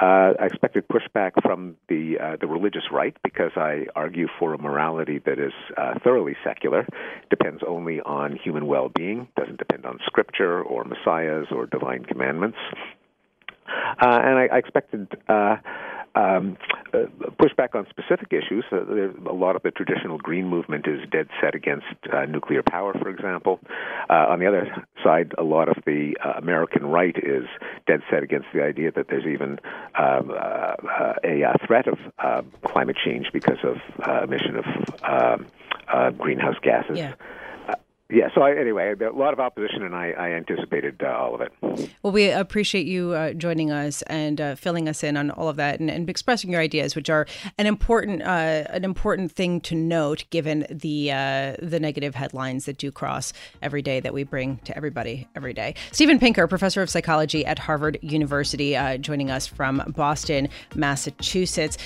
Uh, 0.00 0.17
I 0.40 0.46
expected 0.46 0.84
pushback 0.88 1.32
from 1.42 1.76
the 1.88 2.18
uh, 2.18 2.36
the 2.40 2.46
religious 2.46 2.84
right 2.92 3.16
because 3.22 3.52
I 3.56 3.86
argue 3.94 4.26
for 4.38 4.54
a 4.54 4.58
morality 4.58 5.18
that 5.26 5.38
is 5.38 5.52
uh, 5.76 5.98
thoroughly 6.04 6.36
secular, 6.44 6.86
depends 7.30 7.62
only 7.66 8.00
on 8.00 8.36
human 8.36 8.66
well-being, 8.66 9.28
doesn't 9.36 9.58
depend 9.58 9.84
on 9.86 9.98
scripture 10.06 10.62
or 10.62 10.84
messiahs 10.84 11.46
or 11.50 11.66
divine 11.66 12.04
commandments. 12.04 12.58
Uh, 14.00 14.20
and 14.24 14.38
I, 14.38 14.48
I 14.52 14.58
expected 14.58 15.08
uh, 15.28 15.56
um, 16.18 16.56
uh, 16.92 17.06
pushback 17.40 17.74
on 17.74 17.86
specific 17.90 18.32
issues. 18.32 18.64
Uh, 18.72 19.10
a 19.30 19.32
lot 19.32 19.56
of 19.56 19.62
the 19.62 19.70
traditional 19.70 20.18
green 20.18 20.46
movement 20.46 20.86
is 20.86 21.00
dead 21.10 21.28
set 21.40 21.54
against 21.54 21.86
uh, 22.12 22.24
nuclear 22.26 22.62
power, 22.62 22.92
for 22.94 23.08
example. 23.08 23.60
Uh, 24.10 24.26
on 24.28 24.40
the 24.40 24.46
other 24.46 24.84
side, 25.04 25.32
a 25.38 25.42
lot 25.42 25.68
of 25.68 25.76
the 25.86 26.16
uh, 26.24 26.32
American 26.38 26.86
right 26.86 27.16
is 27.16 27.44
dead 27.86 28.00
set 28.10 28.22
against 28.22 28.48
the 28.52 28.62
idea 28.62 28.90
that 28.90 29.06
there's 29.08 29.26
even 29.26 29.58
um, 29.98 30.30
a 30.30 31.66
threat 31.66 31.86
of 31.86 31.98
climate 32.64 32.96
change 33.04 33.26
because 33.32 33.58
of 33.62 33.76
emission 34.24 34.56
of 34.56 34.64
um, 35.04 36.14
greenhouse 36.16 36.56
gases. 36.62 36.98
Yeah. 36.98 37.14
Yeah. 38.10 38.28
So 38.34 38.40
I, 38.40 38.58
anyway, 38.58 38.94
a 38.98 39.10
lot 39.10 39.34
of 39.34 39.40
opposition, 39.40 39.82
and 39.82 39.94
I, 39.94 40.12
I 40.12 40.30
anticipated 40.30 41.02
uh, 41.02 41.08
all 41.08 41.34
of 41.34 41.42
it. 41.42 41.52
Well, 42.02 42.12
we 42.12 42.30
appreciate 42.30 42.86
you 42.86 43.12
uh, 43.12 43.34
joining 43.34 43.70
us 43.70 44.00
and 44.02 44.40
uh, 44.40 44.54
filling 44.54 44.88
us 44.88 45.04
in 45.04 45.18
on 45.18 45.30
all 45.30 45.48
of 45.48 45.56
that, 45.56 45.78
and, 45.78 45.90
and 45.90 46.08
expressing 46.08 46.50
your 46.50 46.60
ideas, 46.62 46.96
which 46.96 47.10
are 47.10 47.26
an 47.58 47.66
important 47.66 48.22
uh, 48.22 48.64
an 48.70 48.82
important 48.84 49.30
thing 49.30 49.60
to 49.62 49.74
note, 49.74 50.24
given 50.30 50.66
the 50.70 51.12
uh, 51.12 51.56
the 51.60 51.78
negative 51.78 52.14
headlines 52.14 52.64
that 52.64 52.78
do 52.78 52.90
cross 52.90 53.34
every 53.60 53.82
day 53.82 54.00
that 54.00 54.14
we 54.14 54.22
bring 54.24 54.56
to 54.64 54.74
everybody 54.74 55.28
every 55.36 55.52
day. 55.52 55.74
Steven 55.92 56.18
Pinker, 56.18 56.46
professor 56.46 56.80
of 56.80 56.88
psychology 56.88 57.44
at 57.44 57.58
Harvard 57.58 57.98
University, 58.00 58.74
uh, 58.74 58.96
joining 58.96 59.30
us 59.30 59.46
from 59.46 59.82
Boston, 59.94 60.48
Massachusetts. 60.74 61.76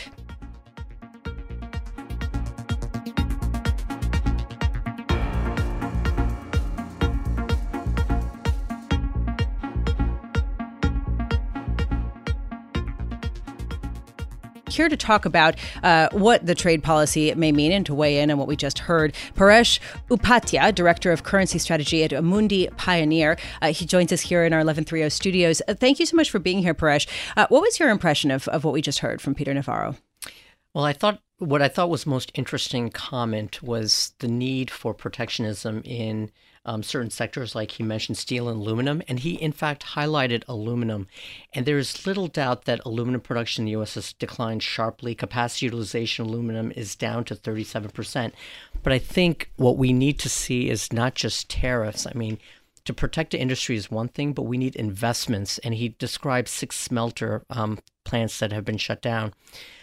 Here 14.73 14.89
to 14.89 14.97
talk 14.97 15.25
about 15.25 15.57
uh, 15.83 16.09
what 16.13 16.47
the 16.47 16.55
trade 16.55 16.83
policy 16.83 17.35
may 17.35 17.53
mean 17.53 17.73
and 17.73 17.87
to 17.87 17.95
weigh 17.95 18.19
in 18.19 18.31
on 18.31 18.39
what 18.39 18.49
we 18.49 18.57
just 18.57 18.81
heard. 18.81 19.15
Paresh 19.35 19.79
Upadhyay, 20.11 20.75
Director 20.75 21.13
of 21.13 21.23
Currency 21.23 21.59
Strategy 21.59 22.03
at 22.05 22.11
Amundi 22.11 22.75
Pioneer. 22.77 23.37
Uh, 23.61 23.73
he 23.73 23.85
joins 23.85 24.13
us 24.13 24.21
here 24.21 24.45
in 24.45 24.53
our 24.53 24.61
1130 24.61 25.11
studios. 25.11 25.63
Uh, 25.69 25.75
thank 25.75 26.01
you 26.01 26.07
so 26.07 26.17
much 26.17 26.31
for 26.31 26.39
being 26.39 26.61
here, 26.61 26.75
Paresh. 26.75 27.07
Uh, 27.37 27.47
what 27.49 27.63
was 27.63 27.79
your 27.79 27.91
impression 27.91 28.31
of, 28.31 28.49
of 28.49 28.65
what 28.65 28.73
we 28.73 28.83
just 28.83 29.01
heard 29.01 29.21
from 29.21 29.35
Peter 29.35 29.53
Navarro? 29.53 29.97
Well, 30.75 30.85
I 30.85 30.93
thought 30.93 31.21
what 31.39 31.61
I 31.61 31.69
thought 31.69 31.91
was 31.91 32.07
most 32.07 32.31
interesting 32.35 32.89
comment 32.89 33.63
was 33.63 34.13
the 34.21 34.29
need 34.29 34.71
for 34.71 34.95
protectionism 34.95 35.83
in 35.85 36.31
um, 36.65 36.83
certain 36.83 37.11
sectors, 37.11 37.55
like 37.55 37.73
he 37.73 37.83
mentioned 37.83 38.17
steel 38.17 38.49
and 38.49 38.61
aluminum, 38.61 39.03
and 39.09 39.21
he 39.21 39.35
in 39.35 39.53
fact 39.53 39.85
highlighted 39.95 40.45
aluminum. 40.47 41.09
And 41.53 41.67
there 41.67 41.79
is 41.79 42.07
little 42.07 42.29
doubt 42.29 42.65
that 42.65 42.81
aluminum 42.85 43.21
production 43.21 43.63
in 43.63 43.67
the 43.67 43.73
U.S. 43.73 43.95
has 43.95 44.13
declined 44.13 44.63
sharply. 44.63 45.15
Capacity 45.15 45.67
utilization 45.67 46.27
aluminum 46.27 46.73
is 46.73 46.95
down 46.95 47.25
to 47.25 47.35
37%. 47.35 48.33
But 48.83 48.93
I 48.93 48.99
think 48.99 49.51
what 49.57 49.77
we 49.77 49.93
need 49.93 50.19
to 50.21 50.29
see 50.29 50.71
is 50.71 50.93
not 50.93 51.15
just 51.15 51.51
tariffs. 51.51 52.07
I 52.07 52.13
mean, 52.15 52.39
to 52.85 52.93
protect 52.93 53.33
the 53.33 53.41
industry 53.41 53.77
is 53.77 53.91
one 53.91 54.09
thing, 54.09 54.33
but 54.33 54.43
we 54.43 54.59
need 54.59 54.77
investments. 54.77 55.59
And 55.59 55.75
he 55.75 55.91
described 55.91 56.49
six 56.49 56.77
smelter 56.77 57.45
um, 57.51 57.79
plants 58.05 58.39
that 58.39 58.53
have 58.53 58.65
been 58.65 58.79
shut 58.79 59.03
down. 59.03 59.35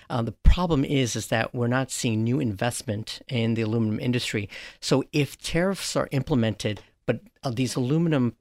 Uh, 0.10 0.22
the 0.22 0.32
problem 0.32 0.84
is 0.84 1.16
is 1.16 1.28
that 1.28 1.54
we're 1.54 1.68
not 1.68 1.92
seeing 1.92 2.24
new 2.24 2.40
investment 2.40 3.22
in 3.28 3.54
the 3.54 3.62
aluminum 3.62 4.00
industry. 4.00 4.50
So 4.80 5.04
if 5.14 5.38
tariffs 5.38 5.96
are 5.96 6.10
implemented, 6.12 6.82
but 7.06 7.22
uh, 7.44 7.52
these 7.52 7.76
aluminum 7.76 8.36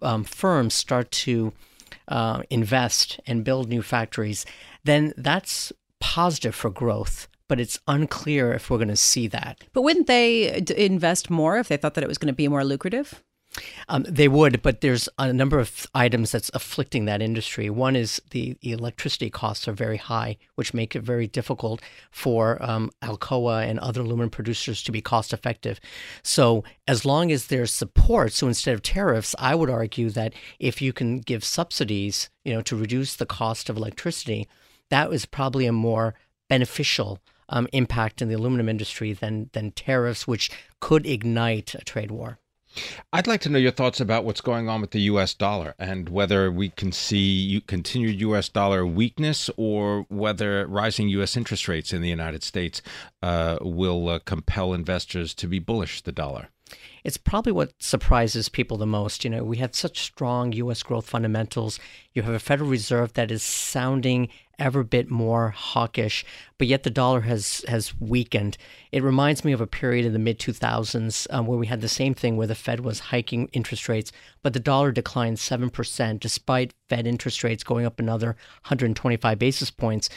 um, 0.00 0.24
firms 0.24 0.74
start 0.74 1.10
to 1.10 1.52
uh, 2.08 2.42
invest 2.50 3.20
and 3.26 3.44
build 3.44 3.68
new 3.68 3.82
factories, 3.82 4.46
then 4.84 5.12
that's 5.16 5.72
positive 6.00 6.54
for 6.54 6.70
growth 6.70 7.28
but 7.52 7.60
it's 7.60 7.78
unclear 7.86 8.54
if 8.54 8.70
we're 8.70 8.78
going 8.78 8.88
to 8.88 8.96
see 8.96 9.26
that. 9.26 9.62
But 9.74 9.82
wouldn't 9.82 10.06
they 10.06 10.64
invest 10.74 11.28
more 11.28 11.58
if 11.58 11.68
they 11.68 11.76
thought 11.76 11.92
that 11.92 12.02
it 12.02 12.08
was 12.08 12.16
going 12.16 12.32
to 12.32 12.32
be 12.32 12.48
more 12.48 12.64
lucrative? 12.64 13.22
Um, 13.88 14.04
they 14.08 14.28
would, 14.28 14.62
but 14.62 14.80
there's 14.80 15.08
a 15.18 15.32
number 15.32 15.58
of 15.58 15.86
items 15.94 16.32
that's 16.32 16.50
afflicting 16.54 17.04
that 17.04 17.20
industry. 17.20 17.68
One 17.68 17.96
is 17.96 18.20
the, 18.30 18.56
electricity 18.62 19.28
costs 19.28 19.68
are 19.68 19.72
very 19.72 19.98
high, 19.98 20.38
which 20.54 20.72
make 20.72 20.96
it 20.96 21.02
very 21.02 21.26
difficult 21.26 21.82
for 22.10 22.62
um, 22.62 22.90
Alcoa 23.02 23.68
and 23.68 23.78
other 23.78 24.00
aluminum 24.00 24.30
producers 24.30 24.82
to 24.84 24.92
be 24.92 25.00
cost 25.00 25.32
effective. 25.32 25.80
So, 26.22 26.64
as 26.88 27.04
long 27.04 27.30
as 27.30 27.46
there's 27.46 27.72
support, 27.72 28.32
so 28.32 28.46
instead 28.48 28.74
of 28.74 28.82
tariffs, 28.82 29.34
I 29.38 29.54
would 29.54 29.70
argue 29.70 30.10
that 30.10 30.32
if 30.58 30.80
you 30.80 30.92
can 30.92 31.18
give 31.18 31.44
subsidies, 31.44 32.30
you 32.44 32.54
know, 32.54 32.62
to 32.62 32.76
reduce 32.76 33.16
the 33.16 33.26
cost 33.26 33.68
of 33.68 33.76
electricity, 33.76 34.48
that 34.88 35.12
is 35.12 35.26
probably 35.26 35.66
a 35.66 35.72
more 35.72 36.14
beneficial 36.48 37.18
um, 37.48 37.68
impact 37.72 38.22
in 38.22 38.28
the 38.28 38.34
aluminum 38.34 38.68
industry 38.68 39.12
than 39.12 39.50
than 39.52 39.72
tariffs, 39.72 40.26
which 40.26 40.50
could 40.80 41.06
ignite 41.06 41.74
a 41.74 41.84
trade 41.84 42.10
war. 42.10 42.38
I'd 43.12 43.26
like 43.26 43.40
to 43.42 43.48
know 43.48 43.58
your 43.58 43.70
thoughts 43.70 44.00
about 44.00 44.24
what's 44.24 44.40
going 44.40 44.68
on 44.68 44.80
with 44.80 44.92
the 44.92 45.02
U.S. 45.02 45.34
dollar 45.34 45.74
and 45.78 46.08
whether 46.08 46.50
we 46.50 46.70
can 46.70 46.92
see 46.92 47.62
continued 47.66 48.20
U.S. 48.20 48.48
dollar 48.48 48.86
weakness 48.86 49.50
or 49.56 50.06
whether 50.08 50.66
rising 50.66 51.08
U.S. 51.10 51.36
interest 51.36 51.68
rates 51.68 51.92
in 51.92 52.02
the 52.02 52.08
United 52.08 52.42
States 52.42 52.82
uh, 53.22 53.58
will 53.60 54.08
uh, 54.08 54.18
compel 54.20 54.72
investors 54.72 55.34
to 55.34 55.46
be 55.46 55.58
bullish 55.58 56.02
the 56.02 56.12
dollar. 56.12 56.48
It's 57.04 57.16
probably 57.16 57.52
what 57.52 57.72
surprises 57.82 58.48
people 58.48 58.76
the 58.76 58.86
most. 58.86 59.24
You 59.24 59.30
know, 59.30 59.44
we 59.44 59.58
have 59.58 59.74
such 59.74 60.00
strong 60.00 60.52
U.S. 60.52 60.82
growth 60.82 61.08
fundamentals. 61.08 61.78
You 62.12 62.22
have 62.22 62.34
a 62.34 62.38
Federal 62.38 62.70
Reserve 62.70 63.12
that 63.14 63.30
is 63.30 63.42
sounding 63.42 64.28
ever 64.58 64.84
bit 64.84 65.10
more 65.10 65.50
hawkish, 65.50 66.24
but 66.56 66.68
yet 66.68 66.84
the 66.84 66.90
dollar 66.90 67.22
has 67.22 67.64
has 67.66 67.98
weakened. 68.00 68.56
It 68.92 69.02
reminds 69.02 69.44
me 69.44 69.52
of 69.52 69.60
a 69.60 69.66
period 69.66 70.06
in 70.06 70.12
the 70.12 70.18
mid 70.18 70.38
2000s 70.38 71.26
um, 71.30 71.46
where 71.46 71.58
we 71.58 71.66
had 71.66 71.80
the 71.80 71.88
same 71.88 72.14
thing 72.14 72.36
where 72.36 72.46
the 72.46 72.54
Fed 72.54 72.80
was 72.80 73.00
hiking 73.00 73.48
interest 73.52 73.88
rates, 73.88 74.12
but 74.42 74.52
the 74.52 74.60
dollar 74.60 74.92
declined 74.92 75.38
7% 75.38 76.20
despite 76.20 76.74
Fed 76.88 77.06
interest 77.06 77.42
rates 77.42 77.64
going 77.64 77.86
up 77.86 77.98
another 77.98 78.36
125 78.66 79.38
basis 79.38 79.70
points. 79.70 80.08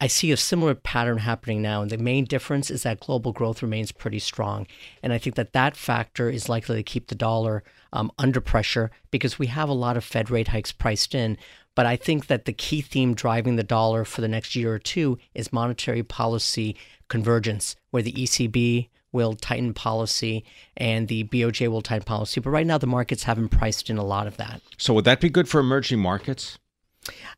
I 0.00 0.06
see 0.06 0.32
a 0.32 0.36
similar 0.36 0.74
pattern 0.74 1.18
happening 1.18 1.62
now. 1.62 1.82
And 1.82 1.90
the 1.90 1.98
main 1.98 2.24
difference 2.24 2.70
is 2.70 2.82
that 2.82 3.00
global 3.00 3.32
growth 3.32 3.62
remains 3.62 3.92
pretty 3.92 4.18
strong. 4.18 4.66
And 5.02 5.12
I 5.12 5.18
think 5.18 5.36
that 5.36 5.52
that 5.52 5.76
factor 5.76 6.28
is 6.28 6.48
likely 6.48 6.76
to 6.76 6.82
keep 6.82 7.08
the 7.08 7.14
dollar 7.14 7.62
um, 7.92 8.10
under 8.18 8.40
pressure 8.40 8.90
because 9.10 9.38
we 9.38 9.46
have 9.48 9.68
a 9.68 9.74
lot 9.74 9.96
of 9.96 10.04
Fed 10.04 10.30
rate 10.30 10.48
hikes 10.48 10.72
priced 10.72 11.14
in. 11.14 11.38
But 11.74 11.86
I 11.86 11.96
think 11.96 12.26
that 12.26 12.44
the 12.44 12.52
key 12.52 12.80
theme 12.80 13.14
driving 13.14 13.56
the 13.56 13.62
dollar 13.62 14.04
for 14.04 14.20
the 14.20 14.28
next 14.28 14.54
year 14.54 14.74
or 14.74 14.78
two 14.78 15.18
is 15.34 15.52
monetary 15.52 16.02
policy 16.02 16.76
convergence, 17.08 17.76
where 17.90 18.02
the 18.02 18.12
ECB 18.12 18.88
will 19.12 19.34
tighten 19.34 19.72
policy 19.72 20.44
and 20.76 21.08
the 21.08 21.24
BOJ 21.24 21.68
will 21.68 21.82
tighten 21.82 22.04
policy. 22.04 22.40
But 22.40 22.50
right 22.50 22.66
now, 22.66 22.78
the 22.78 22.86
markets 22.86 23.24
haven't 23.24 23.48
priced 23.48 23.88
in 23.88 23.96
a 23.96 24.04
lot 24.04 24.26
of 24.26 24.36
that. 24.36 24.60
So, 24.76 24.92
would 24.94 25.04
that 25.04 25.20
be 25.20 25.30
good 25.30 25.48
for 25.48 25.60
emerging 25.60 26.00
markets? 26.00 26.58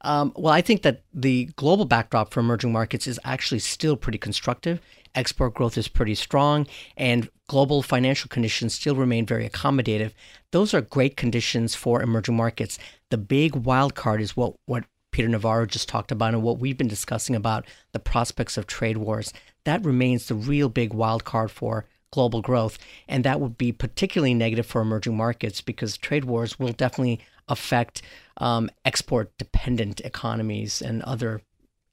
Um, 0.03 0.33
well, 0.37 0.53
I 0.53 0.61
think 0.61 0.83
that 0.83 1.03
the 1.13 1.47
global 1.57 1.85
backdrop 1.85 2.33
for 2.33 2.41
emerging 2.41 2.73
markets 2.73 3.07
is 3.07 3.21
actually 3.25 3.59
still 3.61 3.97
pretty 3.97 4.19
constructive. 4.19 4.81
Export 5.15 5.55
growth 5.55 5.79
is 5.79 5.89
pretty 5.89 6.15
strong, 6.15 6.67
and 6.97 7.29
global 7.49 7.83
financial 7.83 8.29
conditions 8.29 8.75
still 8.75 8.95
remain 8.95 9.25
very 9.25 9.49
accommodative. 9.49 10.13
Those 10.53 10.75
are 10.75 10.83
great 10.83 11.17
conditions 11.17 11.75
for 11.75 12.03
emerging 12.03 12.37
markets. 12.37 12.79
The 13.11 13.19
big 13.19 13.57
wild 13.57 13.95
card 13.95 14.21
is 14.21 14.37
what, 14.37 14.55
what 14.67 14.85
Peter 15.13 15.29
Navarro 15.29 15.65
just 15.65 15.89
talked 15.89 16.13
about 16.13 16.35
and 16.35 16.43
what 16.43 16.59
we've 16.59 16.77
been 16.77 16.89
discussing 16.89 17.35
about 17.35 17.65
the 17.93 17.99
prospects 17.99 18.59
of 18.59 18.67
trade 18.67 18.99
wars. 18.99 19.33
That 19.65 19.85
remains 19.85 20.27
the 20.27 20.35
real 20.35 20.69
big 20.69 20.93
wild 20.93 21.25
card 21.25 21.51
for 21.51 21.87
global 22.11 22.43
growth. 22.43 22.79
And 23.09 23.25
that 23.25 23.41
would 23.41 23.59
be 23.59 23.73
particularly 23.73 24.35
negative 24.35 24.67
for 24.67 24.81
emerging 24.81 25.17
markets 25.17 25.61
because 25.61 25.97
trade 25.97 26.25
wars 26.25 26.59
will 26.59 26.73
definitely 26.73 27.21
affect 27.49 28.03
um, 28.39 28.71
export 28.85 29.37
dependent 29.39 30.01
economies 30.01 30.83
and 30.83 31.03
other 31.03 31.43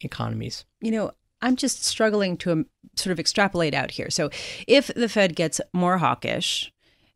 economies. 0.02 0.66
You 0.82 0.92
know, 0.92 1.12
I'm 1.42 1.56
just 1.56 1.84
struggling 1.84 2.38
to 2.38 2.52
um, 2.52 2.66
sort 2.96 3.12
of 3.12 3.20
extrapolate 3.20 3.74
out 3.74 3.92
here. 3.92 4.10
So, 4.10 4.30
if 4.68 4.88
the 4.88 5.10
Fed 5.10 5.36
gets 5.36 5.60
more 5.74 5.98
hawkish 5.98 6.72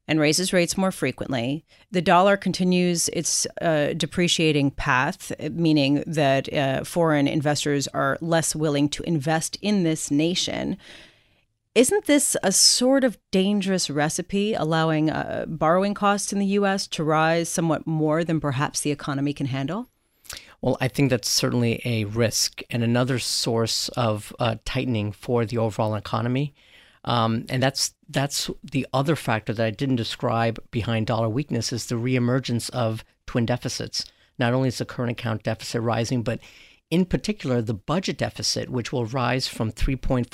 and 0.08 0.20
raises 0.20 0.54
rates 0.54 0.78
more 0.78 0.92
frequently, 0.92 1.66
the 1.92 2.02
dollar 2.02 2.38
continues 2.38 3.10
its 3.10 3.46
uh, 3.62 3.94
depreciating 3.94 4.72
path, 4.72 5.32
meaning 5.52 6.04
that 6.08 6.52
uh, 6.54 6.84
foreign 6.84 7.28
investors 7.28 7.88
are 7.90 8.18
less 8.22 8.56
willing 8.56 8.90
to 8.90 9.04
invest 9.04 9.58
in 9.62 9.84
this 9.84 10.10
nation. 10.12 10.78
Isn't 11.78 12.06
this 12.06 12.36
a 12.42 12.52
sort 12.52 13.04
of 13.04 13.20
dangerous 13.30 13.88
recipe, 13.88 14.56
allowing 14.56 15.12
uh, 15.12 15.46
borrowing 15.48 15.94
costs 15.94 16.34
in 16.34 16.40
the 16.40 16.46
U.S. 16.58 16.88
to 16.88 17.04
rise 17.04 17.50
somewhat 17.50 17.86
more 17.86 18.24
than 18.24 18.40
perhaps 18.40 18.80
the 18.80 18.90
economy 18.90 19.32
can 19.32 19.46
handle? 19.46 19.88
Well, 20.60 20.78
I 20.82 20.88
think 20.88 21.12
that's 21.12 21.30
certainly 21.30 21.80
a 21.86 22.06
risk 22.06 22.64
and 22.72 22.84
another 22.84 23.20
source 23.20 23.90
of 23.90 24.36
uh, 24.40 24.56
tightening 24.66 25.12
for 25.12 25.46
the 25.46 25.60
overall 25.60 25.94
economy. 25.94 26.56
Um, 27.06 27.46
and 27.48 27.62
that's 27.62 27.94
that's 28.10 28.50
the 28.64 28.88
other 28.92 29.16
factor 29.16 29.54
that 29.54 29.64
I 29.64 29.70
didn't 29.70 29.98
describe 29.98 30.60
behind 30.72 31.06
dollar 31.06 31.30
weakness 31.30 31.72
is 31.72 31.86
the 31.86 31.94
reemergence 31.94 32.72
of 32.72 33.06
twin 33.28 33.46
deficits. 33.46 34.04
Not 34.40 34.56
only 34.56 34.70
is 34.70 34.80
the 34.80 34.86
current 34.86 35.12
account 35.12 35.44
deficit 35.44 35.84
rising, 35.84 36.24
but 36.24 36.40
in 36.90 37.06
particular, 37.06 37.62
the 37.62 37.74
budget 37.74 38.18
deficit, 38.18 38.70
which 38.70 38.92
will 38.92 39.06
rise 39.06 39.48
from 39.48 39.72
3.4% 39.72 40.26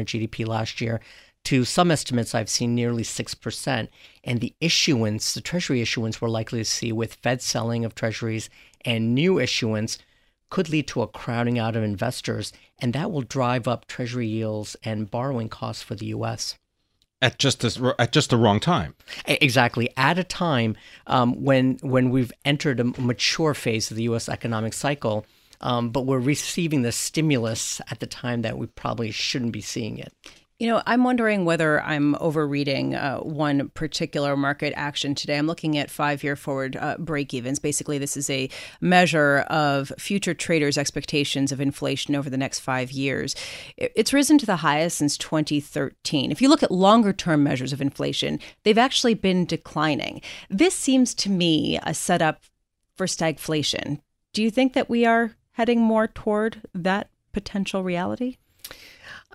of 0.00 0.06
GDP 0.06 0.46
last 0.46 0.80
year 0.80 1.00
to 1.44 1.64
some 1.64 1.90
estimates 1.90 2.34
I've 2.34 2.48
seen 2.48 2.74
nearly 2.74 3.02
6%. 3.02 3.88
And 4.24 4.40
the 4.40 4.54
issuance, 4.60 5.34
the 5.34 5.40
Treasury 5.40 5.80
issuance, 5.80 6.20
we're 6.20 6.28
likely 6.28 6.60
to 6.60 6.64
see 6.64 6.92
with 6.92 7.14
Fed 7.14 7.42
selling 7.42 7.84
of 7.84 7.94
Treasuries 7.94 8.50
and 8.84 9.14
new 9.14 9.38
issuance 9.38 9.98
could 10.48 10.68
lead 10.68 10.86
to 10.88 11.02
a 11.02 11.08
crowding 11.08 11.58
out 11.58 11.76
of 11.76 11.82
investors. 11.82 12.52
And 12.80 12.92
that 12.92 13.10
will 13.10 13.22
drive 13.22 13.66
up 13.66 13.86
Treasury 13.86 14.28
yields 14.28 14.76
and 14.84 15.10
borrowing 15.10 15.48
costs 15.48 15.82
for 15.82 15.94
the 15.94 16.06
U.S 16.06 16.56
at 17.22 17.38
just 17.38 17.60
this, 17.60 17.80
at 17.98 18.12
just 18.12 18.30
the 18.30 18.36
wrong 18.36 18.60
time. 18.60 18.94
Exactly, 19.26 19.90
at 19.96 20.18
a 20.18 20.24
time 20.24 20.76
um, 21.06 21.42
when 21.42 21.78
when 21.80 22.10
we've 22.10 22.32
entered 22.44 22.78
a 22.80 22.84
mature 22.84 23.54
phase 23.54 23.90
of 23.90 23.96
the 23.96 24.04
U.S. 24.04 24.28
economic 24.28 24.72
cycle, 24.72 25.24
um, 25.60 25.90
but 25.90 26.06
we're 26.06 26.18
receiving 26.18 26.82
the 26.82 26.92
stimulus 26.92 27.80
at 27.90 28.00
the 28.00 28.06
time 28.06 28.42
that 28.42 28.58
we 28.58 28.66
probably 28.66 29.10
shouldn't 29.10 29.52
be 29.52 29.60
seeing 29.60 29.98
it. 29.98 30.12
You 30.58 30.68
know, 30.68 30.82
I'm 30.86 31.04
wondering 31.04 31.44
whether 31.44 31.82
I'm 31.82 32.14
overreading 32.18 32.94
uh, 32.94 33.18
one 33.18 33.68
particular 33.70 34.38
market 34.38 34.72
action 34.74 35.14
today. 35.14 35.36
I'm 35.36 35.46
looking 35.46 35.76
at 35.76 35.90
five 35.90 36.24
year 36.24 36.34
forward 36.34 36.76
uh, 36.76 36.96
break 36.98 37.34
evens. 37.34 37.58
Basically, 37.58 37.98
this 37.98 38.16
is 38.16 38.30
a 38.30 38.48
measure 38.80 39.40
of 39.50 39.92
future 39.98 40.32
traders' 40.32 40.78
expectations 40.78 41.52
of 41.52 41.60
inflation 41.60 42.16
over 42.16 42.30
the 42.30 42.38
next 42.38 42.60
five 42.60 42.90
years. 42.90 43.36
It's 43.76 44.14
risen 44.14 44.38
to 44.38 44.46
the 44.46 44.56
highest 44.56 44.96
since 44.96 45.18
2013. 45.18 46.32
If 46.32 46.40
you 46.40 46.48
look 46.48 46.62
at 46.62 46.70
longer 46.70 47.12
term 47.12 47.42
measures 47.42 47.74
of 47.74 47.82
inflation, 47.82 48.40
they've 48.62 48.78
actually 48.78 49.14
been 49.14 49.44
declining. 49.44 50.22
This 50.48 50.74
seems 50.74 51.14
to 51.16 51.30
me 51.30 51.78
a 51.82 51.92
setup 51.92 52.40
for 52.94 53.04
stagflation. 53.04 54.00
Do 54.32 54.42
you 54.42 54.50
think 54.50 54.72
that 54.72 54.88
we 54.88 55.04
are 55.04 55.32
heading 55.56 55.80
more 55.80 56.06
toward 56.06 56.60
that 56.74 57.08
potential 57.32 57.82
reality? 57.82 58.36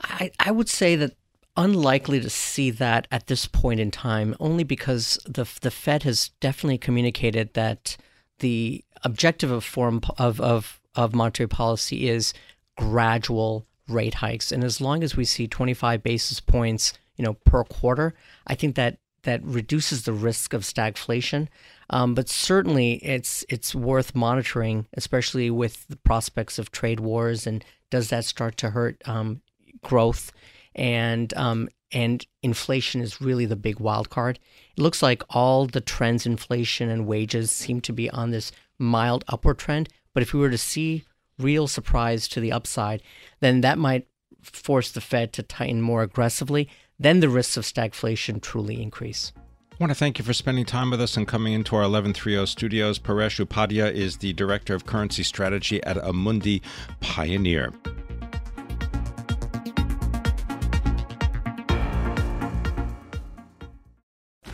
I, 0.03 0.29
I 0.39 0.51
would 0.51 0.69
say 0.69 0.95
that 0.95 1.15
unlikely 1.57 2.19
to 2.19 2.29
see 2.29 2.69
that 2.69 3.07
at 3.11 3.25
this 3.25 3.47
point 3.47 3.79
in 3.79 3.89
time, 3.89 4.35
only 4.39 4.63
because 4.63 5.19
the 5.25 5.45
the 5.61 5.71
Fed 5.71 6.03
has 6.03 6.29
definitely 6.39 6.77
communicated 6.77 7.55
that 7.55 7.97
the 8.37 8.83
objective 9.03 9.49
of 9.49 9.63
form 9.63 10.01
of 10.19 10.39
of 10.39 10.79
of 10.95 11.15
monetary 11.15 11.47
policy 11.47 12.07
is 12.07 12.33
gradual 12.77 13.65
rate 13.87 14.15
hikes, 14.15 14.51
and 14.51 14.63
as 14.63 14.79
long 14.79 15.03
as 15.03 15.17
we 15.17 15.25
see 15.25 15.47
25 15.47 16.03
basis 16.03 16.39
points, 16.39 16.93
you 17.17 17.25
know, 17.25 17.33
per 17.33 17.63
quarter, 17.63 18.13
I 18.45 18.53
think 18.53 18.75
that 18.75 18.99
that 19.23 19.43
reduces 19.43 20.03
the 20.03 20.13
risk 20.13 20.53
of 20.53 20.63
stagflation. 20.63 21.47
Um, 21.89 22.15
but 22.15 22.29
certainly, 22.29 22.93
it's 23.03 23.45
it's 23.49 23.75
worth 23.75 24.15
monitoring, 24.15 24.87
especially 24.93 25.49
with 25.49 25.87
the 25.87 25.97
prospects 25.97 26.57
of 26.57 26.71
trade 26.71 26.99
wars 26.99 27.45
and 27.45 27.63
does 27.89 28.09
that 28.09 28.25
start 28.25 28.57
to 28.57 28.69
hurt 28.69 29.01
um, 29.05 29.41
growth 29.83 30.31
and 30.75 31.33
um, 31.35 31.69
and 31.91 32.25
inflation 32.41 33.01
is 33.01 33.21
really 33.21 33.45
the 33.45 33.55
big 33.55 33.79
wild 33.79 34.09
card. 34.09 34.39
It 34.77 34.81
looks 34.81 35.03
like 35.03 35.23
all 35.29 35.67
the 35.67 35.81
trends, 35.81 36.25
inflation 36.25 36.89
and 36.89 37.05
wages, 37.05 37.51
seem 37.51 37.81
to 37.81 37.93
be 37.93 38.09
on 38.09 38.31
this 38.31 38.51
mild 38.79 39.25
upward 39.27 39.59
trend. 39.59 39.89
But 40.13 40.23
if 40.23 40.33
we 40.33 40.39
were 40.39 40.49
to 40.49 40.57
see 40.57 41.03
real 41.37 41.67
surprise 41.67 42.27
to 42.29 42.39
the 42.39 42.51
upside, 42.51 43.01
then 43.41 43.61
that 43.61 43.77
might 43.77 44.07
force 44.41 44.91
the 44.91 45.01
Fed 45.01 45.33
to 45.33 45.43
tighten 45.43 45.81
more 45.81 46.03
aggressively 46.03 46.69
then 47.01 47.19
the 47.19 47.29
risks 47.29 47.57
of 47.57 47.63
stagflation 47.63 48.41
truly 48.41 48.81
increase. 48.81 49.33
I 49.73 49.75
want 49.79 49.89
to 49.89 49.95
thank 49.95 50.19
you 50.19 50.23
for 50.23 50.33
spending 50.33 50.65
time 50.65 50.91
with 50.91 51.01
us 51.01 51.17
and 51.17 51.27
coming 51.27 51.53
into 51.53 51.75
our 51.75 51.81
1130 51.81 52.45
studios. 52.45 52.99
Paresh 52.99 53.43
Upadhyay 53.43 53.91
is 53.91 54.17
the 54.17 54.33
Director 54.33 54.75
of 54.75 54.85
Currency 54.85 55.23
Strategy 55.23 55.81
at 55.83 55.97
Amundi 55.97 56.61
Pioneer. 56.99 57.73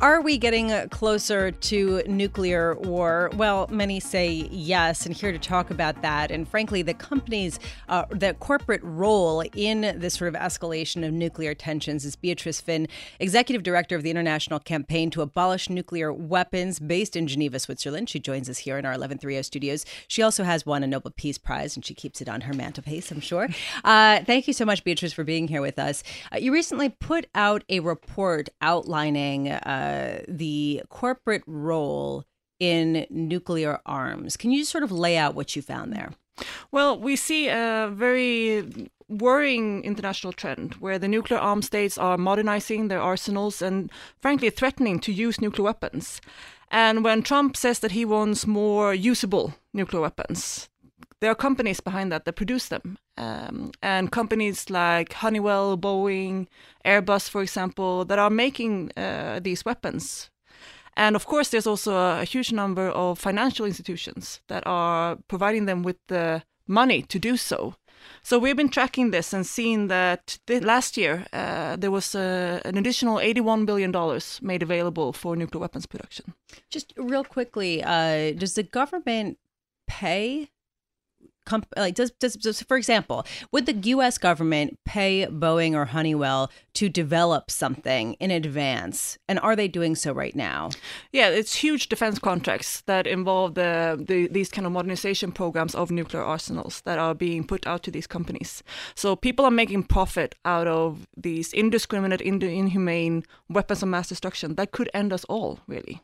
Are 0.00 0.22
we 0.22 0.38
getting 0.38 0.70
closer 0.88 1.50
to 1.50 2.02
nuclear 2.06 2.74
war? 2.76 3.30
Well, 3.34 3.68
many 3.70 4.00
say 4.00 4.30
yes, 4.50 5.04
and 5.04 5.14
here 5.14 5.30
to 5.30 5.38
talk 5.38 5.70
about 5.70 6.00
that, 6.00 6.30
and 6.30 6.48
frankly, 6.48 6.80
the 6.80 6.94
company's, 6.94 7.60
uh, 7.90 8.06
the 8.08 8.32
corporate 8.40 8.80
role 8.82 9.42
in 9.54 9.82
this 10.00 10.14
sort 10.14 10.34
of 10.34 10.40
escalation 10.40 11.06
of 11.06 11.12
nuclear 11.12 11.52
tensions 11.52 12.06
is 12.06 12.16
Beatrice 12.16 12.62
Fihn, 12.62 12.88
Executive 13.18 13.62
Director 13.62 13.94
of 13.94 14.02
the 14.02 14.10
International 14.10 14.58
Campaign 14.58 15.10
to 15.10 15.20
Abolish 15.20 15.68
Nuclear 15.68 16.10
Weapons, 16.10 16.78
based 16.78 17.14
in 17.14 17.26
Geneva, 17.26 17.58
Switzerland. 17.58 18.08
She 18.08 18.20
joins 18.20 18.48
us 18.48 18.56
here 18.56 18.78
in 18.78 18.86
our 18.86 18.92
1130 18.92 19.42
studios. 19.42 19.84
She 20.08 20.22
also 20.22 20.44
has 20.44 20.64
won 20.64 20.82
a 20.82 20.86
Nobel 20.86 21.12
Peace 21.14 21.36
Prize, 21.36 21.76
and 21.76 21.84
she 21.84 21.92
keeps 21.92 22.22
it 22.22 22.28
on 22.30 22.40
her 22.42 22.54
mantelpiece, 22.54 23.10
I'm 23.10 23.20
sure. 23.20 23.48
Uh, 23.82 24.22
thank 24.24 24.46
you 24.46 24.52
so 24.52 24.64
much, 24.64 24.84
Beatrice, 24.84 25.12
for 25.12 25.24
being 25.24 25.48
here 25.48 25.62
with 25.62 25.78
us. 25.78 26.02
Uh, 26.32 26.36
you 26.36 26.52
recently 26.52 26.88
put 26.88 27.26
out 27.34 27.64
a 27.68 27.80
report 27.80 28.48
outlining 28.60 29.48
uh, 29.48 29.89
Uh, 29.90 30.22
the 30.28 30.82
corporate 30.88 31.42
role 31.46 32.24
in 32.58 33.06
nuclear 33.10 33.80
arms. 33.84 34.36
Can 34.36 34.50
you 34.50 34.64
sort 34.64 34.84
of 34.84 34.92
lay 34.92 35.16
out 35.16 35.34
what 35.34 35.56
you 35.56 35.62
found 35.62 35.92
there? 35.92 36.10
Well, 36.70 36.98
we 36.98 37.16
see 37.16 37.48
a 37.48 37.90
very 37.92 38.88
worrying 39.08 39.82
international 39.84 40.32
trend 40.32 40.74
where 40.74 40.98
the 40.98 41.08
nuclear 41.08 41.40
armed 41.40 41.64
states 41.64 41.98
are 41.98 42.16
modernizing 42.16 42.88
their 42.88 43.00
arsenals 43.00 43.62
and, 43.62 43.90
frankly, 44.22 44.50
threatening 44.50 45.00
to 45.00 45.12
use 45.12 45.40
nuclear 45.40 45.64
weapons. 45.64 46.20
And 46.70 47.02
when 47.02 47.22
Trump 47.22 47.56
says 47.56 47.80
that 47.80 47.92
he 47.92 48.04
wants 48.04 48.46
more 48.46 48.94
usable 48.94 49.54
nuclear 49.72 50.02
weapons, 50.02 50.69
there 51.20 51.30
are 51.30 51.34
companies 51.34 51.80
behind 51.80 52.10
that 52.12 52.24
that 52.24 52.32
produce 52.34 52.68
them. 52.68 52.98
Um, 53.16 53.72
and 53.82 54.10
companies 54.10 54.70
like 54.70 55.12
Honeywell, 55.12 55.76
Boeing, 55.76 56.46
Airbus, 56.84 57.28
for 57.28 57.42
example, 57.42 58.04
that 58.06 58.18
are 58.18 58.30
making 58.30 58.92
uh, 58.96 59.40
these 59.42 59.64
weapons. 59.64 60.30
And 60.96 61.14
of 61.14 61.26
course, 61.26 61.50
there's 61.50 61.66
also 61.66 61.94
a, 61.94 62.20
a, 62.22 62.24
huge 62.24 62.52
number 62.52 62.88
of 62.88 63.18
financial 63.18 63.64
institutions 63.64 64.40
that 64.48 64.62
are 64.66 65.18
providing 65.28 65.66
them 65.66 65.82
with 65.82 65.96
the 66.08 66.42
money 66.66 67.02
to 67.02 67.18
do 67.18 67.36
so. 67.36 67.74
So 68.22 68.38
we've 68.38 68.56
been 68.56 68.70
tracking 68.70 69.10
this 69.10 69.32
and 69.32 69.46
seeing 69.46 69.88
that 69.88 70.38
last 70.48 70.96
year 70.96 71.26
uh, 71.32 71.76
there 71.76 71.90
was 71.90 72.14
uh, 72.14 72.60
an 72.64 72.78
additional 72.78 73.16
$81 73.18 73.66
billion 73.66 73.92
made 74.42 74.62
available 74.62 75.12
for 75.12 75.36
nuclear 75.36 75.60
weapons 75.60 75.86
production. 75.86 76.34
Just 76.70 76.92
real 76.96 77.24
quickly, 77.24 77.82
uh, 77.84 78.32
does 78.32 78.54
the 78.54 78.62
government 78.62 79.38
pay 79.86 80.48
comp- 81.50 81.74
like 81.76 81.94
does, 81.94 82.10
does 82.22 82.34
does 82.34 82.62
for 82.62 82.76
example, 82.76 83.26
would 83.52 83.66
the 83.66 83.78
U.S. 83.94 84.18
government 84.18 84.78
pay 84.84 85.26
Boeing 85.26 85.74
or 85.74 85.86
Honeywell 85.86 86.50
to 86.74 86.88
develop 86.88 87.50
something 87.50 88.14
in 88.14 88.30
advance, 88.30 89.18
and 89.28 89.38
are 89.40 89.56
they 89.56 89.68
doing 89.68 89.94
so 89.96 90.12
right 90.12 90.36
now? 90.36 90.70
Yeah, 91.12 91.28
it's 91.28 91.54
huge 91.56 91.88
defense 91.88 92.18
contracts 92.18 92.82
that 92.82 93.06
involve 93.06 93.54
the, 93.54 94.02
the 94.08 94.28
these 94.28 94.50
kind 94.50 94.66
of 94.66 94.72
modernization 94.72 95.32
programs 95.32 95.74
of 95.74 95.90
nuclear 95.90 96.22
arsenals 96.22 96.82
that 96.82 96.98
are 96.98 97.14
being 97.14 97.42
put 97.44 97.66
out 97.66 97.82
to 97.84 97.90
these 97.90 98.06
companies. 98.06 98.62
So 98.94 99.16
people 99.16 99.44
are 99.44 99.50
making 99.62 99.84
profit 99.84 100.36
out 100.44 100.68
of 100.68 101.06
these 101.16 101.52
indiscriminate, 101.52 102.20
inhumane 102.20 103.24
weapons 103.48 103.82
of 103.82 103.88
mass 103.88 104.08
destruction 104.08 104.54
that 104.54 104.70
could 104.70 104.88
end 104.94 105.12
us 105.12 105.24
all, 105.24 105.58
really. 105.66 106.00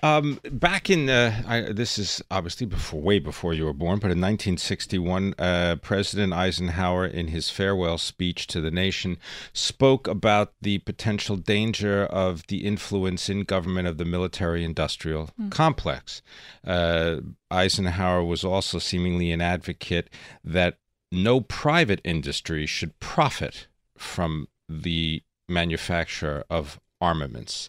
Um, 0.00 0.38
back 0.44 0.90
in 0.90 1.10
uh, 1.10 1.42
I, 1.46 1.60
this 1.72 1.98
is 1.98 2.22
obviously 2.30 2.66
before, 2.66 3.00
way 3.00 3.18
before 3.18 3.52
you 3.52 3.64
were 3.64 3.72
born, 3.72 3.98
but 3.98 4.12
in 4.12 4.20
1961, 4.20 5.34
uh, 5.38 5.76
President 5.82 6.32
Eisenhower, 6.32 7.04
in 7.04 7.28
his 7.28 7.50
farewell 7.50 7.98
speech 7.98 8.46
to 8.48 8.60
the 8.60 8.70
nation, 8.70 9.18
spoke 9.52 10.06
about 10.06 10.52
the 10.62 10.78
potential 10.78 11.36
danger 11.36 12.04
of 12.04 12.46
the 12.46 12.64
influence 12.64 13.28
in 13.28 13.40
government 13.40 13.88
of 13.88 13.98
the 13.98 14.04
military-industrial 14.04 15.30
mm. 15.40 15.50
complex. 15.50 16.22
Uh, 16.64 17.16
Eisenhower 17.50 18.22
was 18.22 18.44
also 18.44 18.78
seemingly 18.78 19.32
an 19.32 19.40
advocate 19.40 20.08
that 20.44 20.78
no 21.10 21.40
private 21.40 22.00
industry 22.04 22.66
should 22.66 22.98
profit 23.00 23.66
from 23.96 24.46
the 24.68 25.22
manufacture 25.48 26.44
of 26.48 26.78
armaments. 27.00 27.68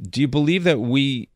Do 0.00 0.20
you 0.20 0.28
believe 0.28 0.64
that 0.64 0.80
we 0.80 1.28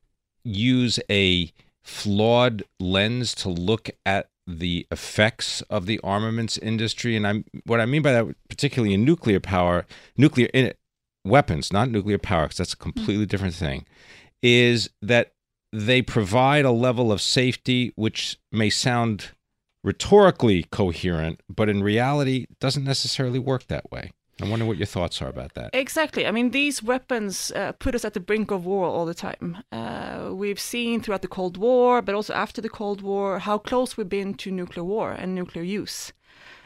use 0.45 0.99
a 1.11 1.53
flawed 1.83 2.63
lens 2.81 3.35
to 3.35 3.49
look 3.49 3.91
at 4.07 4.29
the 4.47 4.87
effects 4.91 5.63
of 5.63 5.87
the 5.87 6.01
armaments 6.05 6.59
industry. 6.59 7.17
And 7.17 7.27
I'm 7.27 7.45
what 7.65 7.81
I 7.81 7.87
mean 7.87 8.03
by 8.03 8.13
that 8.13 8.35
particularly 8.49 8.95
in 8.95 9.05
nuclear 9.05 9.41
power 9.41 9.87
nuclear 10.17 10.49
in, 10.53 10.73
weapons 11.25 11.73
not 11.73 11.91
nuclear 11.91 12.19
power 12.19 12.49
cuz 12.49 12.59
that's 12.59 12.75
a 12.75 12.77
completely 12.77 13.27
different 13.27 13.55
thing 13.55 13.87
is 14.43 14.91
that 15.01 15.33
they 15.73 16.03
provide 16.03 16.65
a 16.65 16.71
level 16.71 17.11
of 17.11 17.21
safety 17.21 17.93
which 17.97 18.39
may 18.53 18.69
sound 18.69 19.31
rhetorically 19.83 20.65
coherent 20.65 21.41
but 21.49 21.71
in 21.71 21.83
reality 21.83 22.47
doesn't 22.61 22.85
necessarily 22.85 23.39
work 23.39 23.67
that 23.69 23.91
way 23.91 24.13
I 24.43 24.49
wonder 24.49 24.65
what 24.65 24.79
your 24.79 24.87
thoughts 24.87 25.23
are 25.23 25.29
about 25.29 25.55
that. 25.55 25.71
Exactly. 25.73 26.27
I 26.27 26.33
mean, 26.33 26.51
these 26.51 26.83
weapons 26.83 27.53
uh, 27.53 27.73
put 27.73 27.95
us 27.95 28.05
at 28.05 28.15
the 28.15 28.21
brink 28.21 28.51
of 28.51 28.67
war 28.67 28.87
all 28.87 29.07
the 29.07 29.15
time. 29.15 29.59
Uh, 29.71 30.31
we've 30.33 30.59
seen 30.59 31.01
throughout 31.01 31.23
the 31.23 31.29
Cold 31.29 31.57
War, 31.57 32.03
but 32.03 32.15
also 32.15 32.35
after 32.35 32.61
the 32.61 32.69
Cold 32.69 33.01
War, 33.01 33.39
how 33.39 33.59
close 33.59 33.97
we've 33.97 34.09
been 34.09 34.35
to 34.35 34.51
nuclear 34.51 34.85
war 34.85 35.13
and 35.13 35.35
nuclear 35.35 35.63
use. 35.63 36.13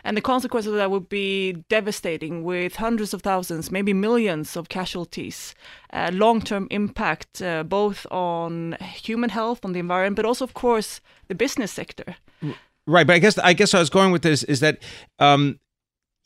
And 0.02 0.16
the 0.16 0.22
consequences 0.22 0.72
of 0.72 0.78
that 0.78 0.90
would 0.90 1.11
be 1.11 1.64
devastating 1.68 2.42
with 2.42 2.76
hundreds 2.76 3.12
of 3.12 3.20
thousands, 3.20 3.70
maybe 3.70 3.92
millions 3.92 4.57
of 4.57 4.70
casualties, 4.70 5.54
uh, 5.92 6.11
long 6.14 6.40
term 6.40 6.68
impact 6.70 7.42
uh, 7.42 7.64
both 7.64 8.07
on 8.11 8.78
human 8.81 9.28
health, 9.28 9.64
on 9.64 9.72
the 9.72 9.81
environment, 9.81 10.16
but 10.16 10.24
also, 10.24 10.44
of 10.44 10.54
course, 10.54 11.02
the 11.26 11.35
business 11.35 11.72
sector. 11.72 12.16
Right, 12.87 13.07
but 13.07 13.16
I 13.16 13.18
guess 13.18 13.37
I 13.37 13.52
guess 13.52 13.74
I 13.74 13.81
was 13.81 13.90
going 13.90 14.12
with 14.12 14.22
this 14.22 14.42
is 14.44 14.61
that 14.61 14.78
um, 15.18 15.59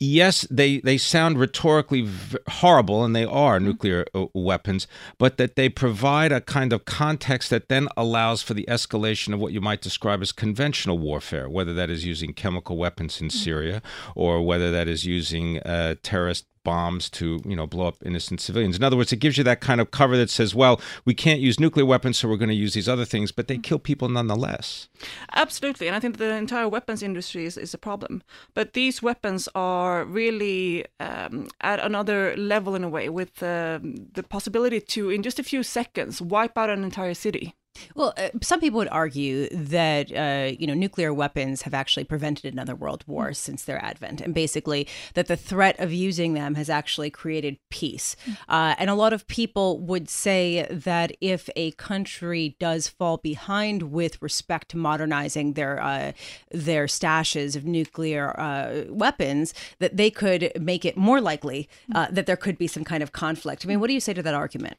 yes, 0.02 0.46
they, 0.50 0.80
they 0.80 0.98
sound 0.98 1.38
rhetorically 1.38 2.02
v- 2.02 2.38
horrible, 2.48 3.04
and 3.04 3.14
they 3.14 3.24
are 3.24 3.56
mm-hmm. 3.56 3.66
nuclear 3.66 4.06
uh, 4.14 4.26
weapons, 4.34 4.86
but 5.18 5.36
that 5.36 5.56
they 5.56 5.68
provide 5.68 6.32
a 6.32 6.40
kind 6.40 6.72
of 6.72 6.84
context 6.84 7.50
that 7.50 7.68
then 7.68 7.88
allows 7.96 8.42
for 8.42 8.54
the 8.54 8.66
escalation 8.68 9.32
of 9.32 9.40
what 9.40 9.52
you 9.52 9.60
might 9.60 9.80
describe 9.80 10.20
as 10.20 10.32
conventional 10.32 10.98
warfare, 10.98 11.48
whether 11.48 11.72
that 11.72 11.88
is 11.88 12.04
using 12.04 12.34
chemical 12.34 12.76
weapons 12.76 13.20
in 13.20 13.28
mm-hmm. 13.28 13.38
Syria 13.38 13.82
or 14.16 14.42
whether 14.42 14.70
that 14.72 14.88
is 14.88 15.06
using 15.06 15.60
uh, 15.60 15.94
terrorist 16.02 16.46
bombs 16.64 17.10
to 17.10 17.40
you 17.44 17.56
know 17.56 17.66
blow 17.66 17.86
up 17.86 17.96
innocent 18.04 18.40
civilians. 18.40 18.76
In 18.76 18.84
other 18.84 18.96
words, 18.96 19.12
it 19.12 19.16
gives 19.16 19.38
you 19.38 19.44
that 19.44 19.60
kind 19.60 19.80
of 19.80 19.90
cover 19.90 20.16
that 20.16 20.30
says, 20.30 20.54
well, 20.54 20.80
we 21.04 21.14
can't 21.14 21.40
use 21.40 21.58
nuclear 21.58 21.86
weapons, 21.86 22.18
so 22.18 22.28
we're 22.28 22.36
going 22.36 22.48
to 22.48 22.54
use 22.54 22.74
these 22.74 22.88
other 22.88 23.04
things, 23.04 23.32
but 23.32 23.48
they 23.48 23.58
kill 23.58 23.78
people 23.78 24.08
nonetheless. 24.08 24.88
Absolutely, 25.34 25.86
and 25.86 25.96
I 25.96 26.00
think 26.00 26.18
the 26.18 26.32
entire 26.34 26.68
weapons 26.68 27.02
industry 27.02 27.44
is, 27.44 27.56
is 27.56 27.74
a 27.74 27.78
problem. 27.78 28.22
But 28.54 28.72
these 28.74 29.02
weapons 29.02 29.48
are 29.54 30.04
really 30.04 30.84
um, 31.00 31.48
at 31.60 31.80
another 31.80 32.36
level 32.36 32.74
in 32.74 32.84
a 32.84 32.88
way, 32.88 33.08
with 33.08 33.42
uh, 33.42 33.78
the 33.82 34.24
possibility 34.28 34.80
to, 34.80 35.10
in 35.10 35.22
just 35.22 35.38
a 35.38 35.44
few 35.44 35.62
seconds, 35.62 36.20
wipe 36.20 36.56
out 36.56 36.70
an 36.70 36.84
entire 36.84 37.14
city. 37.14 37.54
Well, 37.94 38.12
uh, 38.16 38.30
some 38.42 38.60
people 38.60 38.78
would 38.78 38.88
argue 38.88 39.48
that 39.50 40.12
uh, 40.12 40.52
you 40.58 40.66
know 40.66 40.74
nuclear 40.74 41.12
weapons 41.12 41.62
have 41.62 41.74
actually 41.74 42.04
prevented 42.04 42.52
another 42.52 42.74
world 42.74 43.04
war 43.06 43.30
mm. 43.30 43.36
since 43.36 43.64
their 43.64 43.82
advent, 43.82 44.20
and 44.20 44.34
basically 44.34 44.86
that 45.14 45.26
the 45.26 45.36
threat 45.36 45.78
of 45.78 45.92
using 45.92 46.34
them 46.34 46.54
has 46.54 46.68
actually 46.68 47.10
created 47.10 47.58
peace. 47.70 48.16
Mm. 48.26 48.36
Uh, 48.48 48.74
and 48.78 48.90
a 48.90 48.94
lot 48.94 49.12
of 49.12 49.26
people 49.26 49.78
would 49.80 50.08
say 50.08 50.66
that 50.70 51.12
if 51.20 51.48
a 51.56 51.72
country 51.72 52.56
does 52.58 52.88
fall 52.88 53.16
behind 53.18 53.84
with 53.84 54.20
respect 54.20 54.68
to 54.70 54.76
modernizing 54.76 55.54
their 55.54 55.82
uh, 55.82 56.12
their 56.50 56.86
stashes 56.86 57.56
of 57.56 57.64
nuclear 57.64 58.38
uh, 58.38 58.84
weapons, 58.88 59.54
that 59.78 59.96
they 59.96 60.10
could 60.10 60.52
make 60.60 60.84
it 60.84 60.96
more 60.96 61.20
likely 61.20 61.68
uh, 61.94 62.06
mm. 62.06 62.14
that 62.14 62.26
there 62.26 62.36
could 62.36 62.58
be 62.58 62.66
some 62.66 62.84
kind 62.84 63.02
of 63.02 63.12
conflict. 63.12 63.64
I 63.64 63.68
mean, 63.68 63.80
what 63.80 63.88
do 63.88 63.94
you 63.94 64.00
say 64.00 64.12
to 64.14 64.22
that 64.22 64.34
argument? 64.34 64.76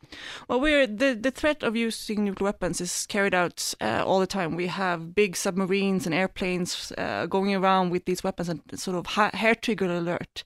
Well, 0.47 0.60
we're 0.60 0.88
the 0.88 1.17
the 1.19 1.32
threat 1.32 1.63
of 1.63 1.75
using 1.75 2.25
nuclear 2.25 2.43
weapons 2.43 2.83
is 2.84 3.06
carried 3.08 3.34
out 3.34 3.74
uh, 3.82 4.04
all 4.06 4.19
the 4.19 4.28
time. 4.28 4.56
We 4.56 4.67
have 4.67 5.15
big 5.15 5.36
submarines 5.36 6.06
and 6.06 6.13
airplanes 6.13 6.91
uh, 6.98 7.26
going 7.26 7.56
around 7.56 7.89
with 7.91 8.06
these 8.06 8.24
weapons 8.24 8.50
and 8.50 8.62
sort 8.76 8.98
of 8.98 9.06
hair 9.34 9.56
trigger 9.56 9.86
alert. 9.86 10.43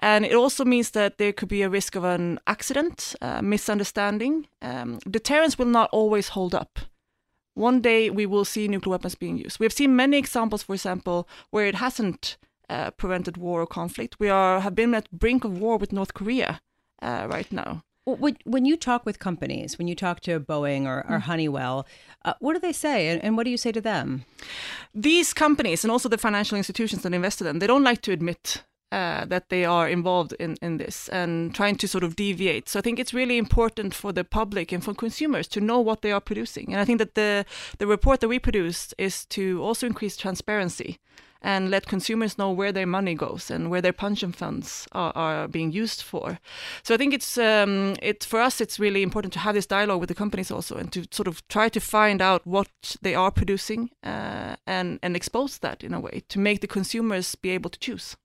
And 0.00 0.24
it 0.24 0.34
also 0.34 0.64
means 0.64 0.90
that 0.90 1.18
there 1.18 1.32
could 1.32 1.48
be 1.48 1.62
a 1.62 1.70
risk 1.70 1.96
of 1.96 2.04
an 2.04 2.38
accident, 2.46 3.14
uh, 3.20 3.40
misunderstanding. 3.42 4.46
Um, 4.60 4.98
deterrence 5.10 5.58
will 5.58 5.66
not 5.66 5.90
always 5.92 6.28
hold 6.28 6.54
up. 6.54 6.78
One 7.54 7.80
day 7.80 8.10
we 8.10 8.26
will 8.26 8.44
see 8.44 8.66
nuclear 8.68 8.92
weapons 8.92 9.14
being 9.14 9.38
used. 9.38 9.60
We 9.60 9.66
have 9.66 9.72
seen 9.72 9.96
many 9.96 10.18
examples, 10.18 10.62
for 10.64 10.74
example, 10.74 11.28
where 11.50 11.66
it 11.66 11.76
hasn't 11.76 12.36
uh, 12.68 12.90
prevented 12.90 13.36
war 13.36 13.62
or 13.62 13.66
conflict. 13.66 14.16
We 14.18 14.28
are 14.28 14.60
have 14.60 14.74
been 14.74 14.94
at 14.94 15.10
brink 15.10 15.44
of 15.44 15.58
war 15.60 15.76
with 15.78 15.92
North 15.92 16.14
Korea 16.14 16.60
uh, 17.00 17.26
right 17.30 17.50
now. 17.52 17.82
When, 18.06 18.36
when 18.44 18.64
you 18.66 18.76
talk 18.76 19.06
with 19.06 19.18
companies, 19.18 19.78
when 19.78 19.88
you 19.88 19.94
talk 19.94 20.20
to 20.20 20.38
Boeing 20.38 20.84
or, 20.86 20.98
or 21.08 21.18
mm. 21.18 21.22
Honeywell, 21.22 21.86
uh, 22.24 22.34
what 22.38 22.52
do 22.52 22.58
they 22.58 22.72
say 22.72 23.08
and, 23.08 23.22
and, 23.24 23.36
what 23.36 23.44
do 23.44 23.50
you 23.50 23.56
say 23.56 23.72
to 23.72 23.80
them? 23.80 24.24
These 24.94 25.32
companies 25.32 25.84
and 25.84 25.90
also 25.90 26.08
the 26.08 26.18
financial 26.18 26.58
institutions 26.58 27.02
that 27.02 27.14
invest 27.14 27.40
in, 27.40 27.46
them, 27.46 27.58
they 27.60 27.66
don't 27.66 27.82
like 27.82 28.02
to 28.02 28.12
admit 28.12 28.62
uh, 28.92 29.24
that 29.24 29.48
they 29.48 29.64
are 29.64 29.88
involved 29.88 30.34
in, 30.38 30.56
in 30.62 30.76
this 30.76 31.08
and 31.08 31.54
trying 31.54 31.76
to 31.76 31.88
sort 31.88 32.04
of 32.04 32.14
deviate. 32.14 32.68
So 32.68 32.78
I 32.78 32.82
think 32.82 32.98
it's 32.98 33.12
really 33.12 33.38
important 33.38 33.92
for 33.92 34.12
the 34.12 34.22
public 34.22 34.70
and 34.70 34.84
for 34.84 34.94
consumers 34.94 35.48
to 35.48 35.60
know 35.60 35.80
what 35.80 36.02
they 36.02 36.12
are 36.12 36.20
producing. 36.20 36.72
And 36.72 36.80
I 36.80 36.84
think 36.84 36.98
that 36.98 37.14
the, 37.14 37.44
the 37.78 37.86
report 37.86 38.20
that 38.20 38.28
we 38.28 38.38
produced 38.38 38.94
is 38.96 39.24
to 39.26 39.62
also 39.62 39.86
increase 39.86 40.16
transparency 40.16 41.00
and 41.44 41.70
let 41.70 41.86
consumers 41.86 42.38
know 42.38 42.50
where 42.50 42.72
their 42.72 42.86
money 42.86 43.14
goes 43.14 43.50
and 43.50 43.70
where 43.70 43.82
their 43.82 43.92
pension 43.92 44.32
funds 44.32 44.88
are, 44.92 45.12
are 45.14 45.46
being 45.46 45.70
used 45.70 46.02
for. 46.02 46.38
So 46.82 46.94
I 46.94 46.96
think 46.96 47.12
it's 47.12 47.36
um, 47.38 47.96
it 48.02 48.24
for 48.24 48.40
us 48.40 48.60
it's 48.60 48.80
really 48.80 49.02
important 49.02 49.32
to 49.34 49.38
have 49.38 49.54
this 49.54 49.66
dialogue 49.66 50.00
with 50.00 50.08
the 50.08 50.14
companies 50.14 50.50
also 50.50 50.76
and 50.76 50.90
to 50.92 51.06
sort 51.10 51.28
of 51.28 51.46
try 51.48 51.68
to 51.68 51.80
find 51.80 52.22
out 52.22 52.46
what 52.46 52.96
they 53.02 53.14
are 53.14 53.30
producing 53.30 53.90
uh, 54.02 54.56
and 54.66 54.98
and 55.02 55.14
expose 55.14 55.58
that 55.58 55.84
in 55.84 55.94
a 55.94 56.00
way 56.00 56.22
to 56.28 56.38
make 56.38 56.60
the 56.60 56.66
consumers 56.66 57.34
be 57.34 57.50
able 57.50 57.70
to 57.70 57.78
choose. 57.78 58.16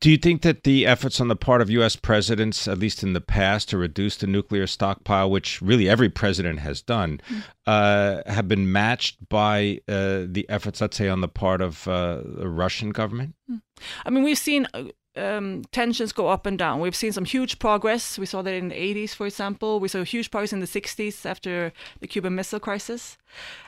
Do 0.00 0.10
you 0.10 0.16
think 0.18 0.42
that 0.42 0.64
the 0.64 0.86
efforts 0.86 1.20
on 1.20 1.28
the 1.28 1.36
part 1.36 1.62
of 1.62 1.70
U.S. 1.70 1.96
presidents, 1.96 2.68
at 2.68 2.78
least 2.78 3.02
in 3.02 3.14
the 3.14 3.20
past, 3.20 3.70
to 3.70 3.78
reduce 3.78 4.16
the 4.16 4.26
nuclear 4.26 4.66
stockpile, 4.66 5.30
which 5.30 5.62
really 5.62 5.88
every 5.88 6.10
president 6.10 6.58
has 6.60 6.82
done, 6.82 7.22
mm. 7.30 7.42
uh, 7.66 8.22
have 8.30 8.46
been 8.46 8.70
matched 8.70 9.28
by 9.28 9.80
uh, 9.88 10.24
the 10.26 10.44
efforts, 10.48 10.80
let's 10.80 10.96
say, 10.96 11.08
on 11.08 11.22
the 11.22 11.28
part 11.28 11.62
of 11.62 11.88
uh, 11.88 12.20
the 12.22 12.48
Russian 12.48 12.90
government? 12.90 13.34
Mm. 13.50 13.62
I 14.04 14.10
mean, 14.10 14.24
we've 14.24 14.36
seen 14.36 14.66
uh, 14.74 14.84
um, 15.16 15.62
tensions 15.70 16.12
go 16.12 16.28
up 16.28 16.46
and 16.46 16.58
down. 16.58 16.80
We've 16.80 16.96
seen 16.96 17.12
some 17.12 17.24
huge 17.24 17.58
progress. 17.58 18.18
We 18.18 18.26
saw 18.26 18.42
that 18.42 18.54
in 18.54 18.68
the 18.68 18.74
80s, 18.74 19.14
for 19.14 19.26
example. 19.26 19.80
We 19.80 19.88
saw 19.88 20.02
huge 20.04 20.30
progress 20.30 20.52
in 20.52 20.60
the 20.60 20.66
60s 20.66 21.24
after 21.24 21.72
the 22.00 22.06
Cuban 22.06 22.34
Missile 22.34 22.60
Crisis. 22.60 23.16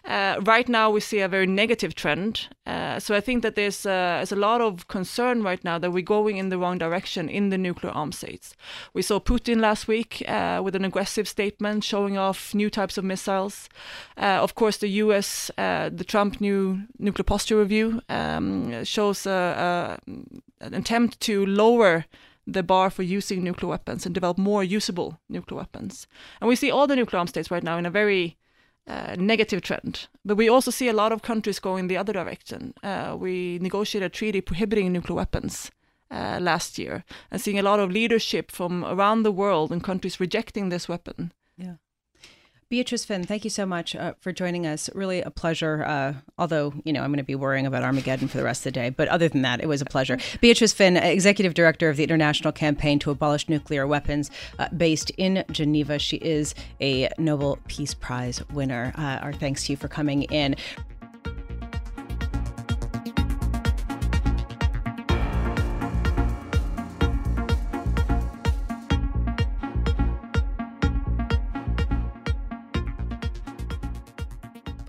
Uh, 0.04 0.40
right 0.44 0.68
now, 0.68 0.90
we 0.90 1.00
see 1.00 1.20
a 1.20 1.28
very 1.28 1.46
negative 1.46 1.94
trend. 1.94 2.48
Uh, 2.66 2.98
so 2.98 3.14
I 3.14 3.20
think 3.20 3.42
that 3.42 3.54
there's, 3.54 3.84
uh, 3.86 4.18
there's 4.18 4.32
a 4.32 4.36
lot 4.36 4.60
of 4.60 4.88
concern 4.88 5.42
right 5.42 5.62
now 5.64 5.78
that 5.78 5.92
we're 5.92 6.02
going 6.02 6.36
in 6.36 6.48
the 6.48 6.58
wrong 6.58 6.78
direction 6.78 7.28
in 7.28 7.50
the 7.50 7.58
nuclear 7.58 7.92
arms 7.92 8.18
states. 8.18 8.54
We 8.92 9.02
saw 9.02 9.18
Putin 9.20 9.60
last 9.60 9.88
week 9.88 10.24
uh, 10.28 10.60
with 10.64 10.74
an 10.74 10.84
aggressive 10.84 11.28
statement 11.28 11.84
showing 11.84 12.16
off 12.16 12.54
new 12.54 12.70
types 12.70 12.98
of 12.98 13.04
missiles. 13.04 13.68
Uh, 14.16 14.40
of 14.42 14.54
course, 14.54 14.78
the 14.78 14.88
U.S., 14.88 15.50
uh, 15.58 15.90
the 15.92 16.04
Trump 16.04 16.40
new 16.40 16.82
nuclear 16.98 17.24
posture 17.24 17.58
review 17.58 18.00
um, 18.08 18.84
shows 18.84 19.26
an 20.60 20.74
attempt 20.74 21.20
to 21.20 21.44
lower 21.46 22.06
the 22.46 22.62
bar 22.62 22.90
for 22.90 23.02
using 23.02 23.42
nuclear 23.42 23.68
weapons 23.68 24.06
and 24.06 24.14
develop 24.14 24.38
more 24.38 24.62
usable 24.62 25.18
nuclear 25.28 25.58
weapons. 25.58 26.06
And 26.40 26.48
we 26.48 26.56
see 26.56 26.70
all 26.70 26.86
the 26.86 26.96
nuclear 26.96 27.18
arms 27.18 27.30
states 27.30 27.50
right 27.50 27.62
now 27.62 27.76
in 27.76 27.86
a 27.86 27.90
very 27.90 28.36
uh, 28.86 29.16
negative 29.18 29.62
trend. 29.62 30.06
But 30.24 30.36
we 30.36 30.48
also 30.48 30.70
see 30.70 30.88
a 30.88 30.92
lot 30.92 31.12
of 31.12 31.22
countries 31.22 31.58
going 31.58 31.88
the 31.88 31.96
other 31.96 32.12
direction. 32.12 32.72
Uh, 32.82 33.16
we 33.18 33.58
negotiated 33.60 34.06
a 34.06 34.14
treaty 34.14 34.40
prohibiting 34.40 34.92
nuclear 34.92 35.16
weapons 35.16 35.72
uh, 36.10 36.38
last 36.40 36.78
year 36.78 37.04
and 37.30 37.40
seeing 37.40 37.58
a 37.58 37.62
lot 37.62 37.80
of 37.80 37.90
leadership 37.90 38.52
from 38.52 38.84
around 38.84 39.24
the 39.24 39.32
world 39.32 39.72
and 39.72 39.82
countries 39.82 40.20
rejecting 40.20 40.68
this 40.68 40.88
weapon. 40.88 41.32
Beatrice 42.68 43.06
Fihn, 43.06 43.24
thank 43.24 43.44
you 43.44 43.50
so 43.50 43.64
much 43.64 43.94
uh, 43.94 44.14
for 44.18 44.32
joining 44.32 44.66
us. 44.66 44.90
Really 44.92 45.22
a 45.22 45.30
pleasure. 45.30 45.84
Uh, 45.84 46.14
although, 46.36 46.74
you 46.84 46.92
know, 46.92 47.02
I'm 47.02 47.10
going 47.10 47.18
to 47.18 47.22
be 47.22 47.36
worrying 47.36 47.64
about 47.64 47.84
Armageddon 47.84 48.26
for 48.26 48.38
the 48.38 48.42
rest 48.42 48.62
of 48.62 48.64
the 48.64 48.70
day. 48.72 48.90
But 48.90 49.06
other 49.06 49.28
than 49.28 49.42
that, 49.42 49.60
it 49.60 49.68
was 49.68 49.80
a 49.80 49.84
pleasure. 49.84 50.18
Beatrice 50.40 50.74
Fihn, 50.74 51.00
Executive 51.00 51.54
Director 51.54 51.88
of 51.88 51.96
the 51.96 52.02
International 52.02 52.50
Campaign 52.50 52.98
to 52.98 53.12
Abolish 53.12 53.48
Nuclear 53.48 53.86
Weapons, 53.86 54.32
uh, 54.58 54.68
based 54.70 55.10
in 55.10 55.44
Geneva. 55.52 56.00
She 56.00 56.16
is 56.16 56.56
a 56.80 57.08
Nobel 57.18 57.60
Peace 57.68 57.94
Prize 57.94 58.42
winner. 58.48 58.92
Uh, 58.98 59.18
our 59.22 59.32
thanks 59.32 59.66
to 59.66 59.72
you 59.72 59.76
for 59.76 59.86
coming 59.86 60.24
in. 60.24 60.56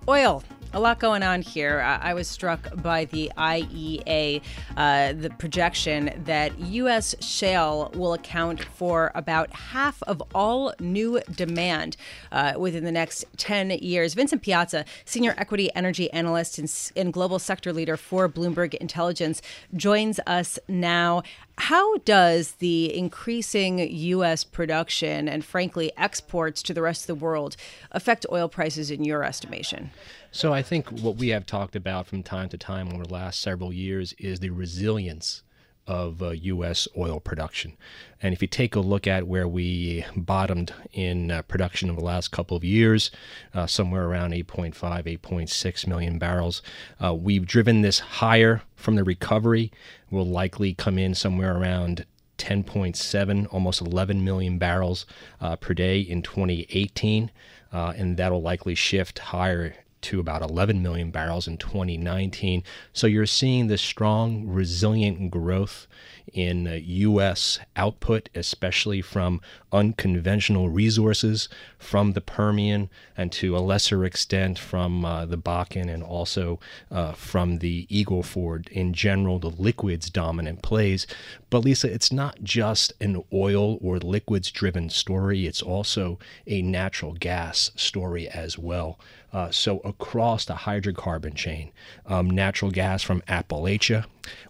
Oil 0.07 0.43
a 0.73 0.79
lot 0.79 0.99
going 0.99 1.23
on 1.23 1.41
here. 1.41 1.79
I 1.79 2.13
was 2.13 2.27
struck 2.27 2.69
by 2.81 3.05
the 3.05 3.31
IEA, 3.37 4.41
uh, 4.75 5.13
the 5.13 5.29
projection 5.31 6.11
that 6.25 6.59
U.S. 6.59 7.15
shale 7.19 7.91
will 7.95 8.13
account 8.13 8.63
for 8.63 9.11
about 9.15 9.51
half 9.53 10.03
of 10.03 10.21
all 10.35 10.73
new 10.79 11.21
demand 11.35 11.97
uh, 12.31 12.53
within 12.57 12.83
the 12.83 12.91
next 12.91 13.25
10 13.37 13.71
years. 13.71 14.13
Vincent 14.13 14.41
Piazza, 14.41 14.85
senior 15.05 15.33
equity 15.37 15.73
energy 15.73 16.11
analyst 16.11 16.59
and, 16.59 16.91
and 16.95 17.13
global 17.13 17.39
sector 17.39 17.71
leader 17.71 17.97
for 17.97 18.27
Bloomberg 18.27 18.73
Intelligence, 18.75 19.41
joins 19.75 20.19
us 20.27 20.59
now. 20.67 21.23
How 21.57 21.97
does 21.97 22.53
the 22.53 22.95
increasing 22.95 23.79
U.S. 23.79 24.43
production 24.43 25.27
and, 25.27 25.43
frankly, 25.43 25.91
exports 25.97 26.61
to 26.63 26.73
the 26.73 26.81
rest 26.81 27.01
of 27.03 27.07
the 27.07 27.15
world 27.15 27.55
affect 27.91 28.25
oil 28.31 28.47
prices 28.47 28.91
in 28.91 29.03
your 29.03 29.23
estimation? 29.23 29.89
So 30.31 30.53
I 30.53 30.61
think 30.61 30.89
what 30.89 31.15
we 31.15 31.29
have 31.29 31.45
talked 31.45 31.75
about 31.75 32.05
from 32.05 32.21
time 32.21 32.49
to 32.49 32.57
time 32.57 32.93
over 32.93 33.03
the 33.05 33.13
last 33.13 33.41
several 33.41 33.73
years 33.73 34.13
is 34.19 34.39
the 34.39 34.51
resilience 34.51 35.41
of 35.87 36.21
uh, 36.21 36.31
U.S. 36.31 36.87
oil 36.97 37.19
production. 37.19 37.77
And 38.21 38.33
if 38.33 38.41
you 38.41 38.47
take 38.47 38.75
a 38.75 38.79
look 38.79 39.07
at 39.07 39.27
where 39.27 39.47
we 39.47 40.05
bottomed 40.15 40.73
in 40.91 41.31
uh, 41.31 41.43
production 41.43 41.89
over 41.89 41.99
the 41.99 42.05
last 42.05 42.31
couple 42.31 42.57
of 42.57 42.63
years, 42.63 43.11
uh, 43.53 43.67
somewhere 43.67 44.05
around 44.05 44.33
8.5, 44.33 44.73
8.6 44.75 45.87
million 45.87 46.19
barrels, 46.19 46.61
uh, 47.03 47.13
we've 47.13 47.45
driven 47.45 47.81
this 47.81 47.99
higher 47.99 48.61
from 48.75 48.95
the 48.95 49.03
recovery. 49.03 49.71
We'll 50.09 50.25
likely 50.25 50.73
come 50.73 50.97
in 50.97 51.15
somewhere 51.15 51.57
around 51.57 52.05
10.7, 52.37 53.47
almost 53.51 53.81
11 53.81 54.23
million 54.23 54.57
barrels 54.57 55.05
uh, 55.41 55.55
per 55.55 55.73
day 55.73 55.99
in 55.99 56.21
2018. 56.21 57.31
Uh, 57.71 57.93
and 57.97 58.17
that'll 58.17 58.41
likely 58.41 58.75
shift 58.75 59.19
higher 59.19 59.75
to 60.01 60.19
about 60.19 60.41
11 60.41 60.81
million 60.81 61.11
barrels 61.11 61.47
in 61.47 61.57
2019. 61.57 62.63
So 62.93 63.07
you're 63.07 63.25
seeing 63.25 63.67
this 63.67 63.81
strong, 63.81 64.47
resilient 64.47 65.31
growth 65.31 65.87
in 66.33 66.67
uh, 66.67 66.73
U.S. 66.73 67.59
output, 67.75 68.29
especially 68.35 69.01
from 69.01 69.41
unconventional 69.71 70.69
resources 70.69 71.49
from 71.77 72.13
the 72.13 72.21
Permian 72.21 72.89
and 73.15 73.31
to 73.33 73.55
a 73.55 73.59
lesser 73.59 74.05
extent 74.05 74.59
from 74.59 75.05
uh, 75.05 75.25
the 75.25 75.37
Bakken 75.37 75.91
and 75.91 76.03
also 76.03 76.59
uh, 76.91 77.13
from 77.13 77.59
the 77.59 77.87
Eagle 77.89 78.23
Ford. 78.23 78.67
In 78.71 78.93
general, 78.93 79.39
the 79.39 79.49
liquids 79.49 80.09
dominant 80.09 80.61
plays. 80.61 81.07
But 81.49 81.59
Lisa, 81.59 81.91
it's 81.91 82.11
not 82.11 82.43
just 82.43 82.93
an 82.99 83.23
oil 83.31 83.77
or 83.81 83.99
liquids 83.99 84.51
driven 84.51 84.89
story, 84.89 85.47
it's 85.47 85.61
also 85.61 86.19
a 86.45 86.61
natural 86.61 87.13
gas 87.13 87.71
story 87.75 88.27
as 88.27 88.57
well. 88.57 88.99
Uh, 89.33 89.51
so 89.51 89.79
across 89.79 90.45
the 90.45 90.53
hydrocarbon 90.53 91.35
chain, 91.35 91.71
um, 92.05 92.29
natural 92.29 92.71
gas 92.71 93.03
from 93.03 93.21
Appalachia, 93.21 94.05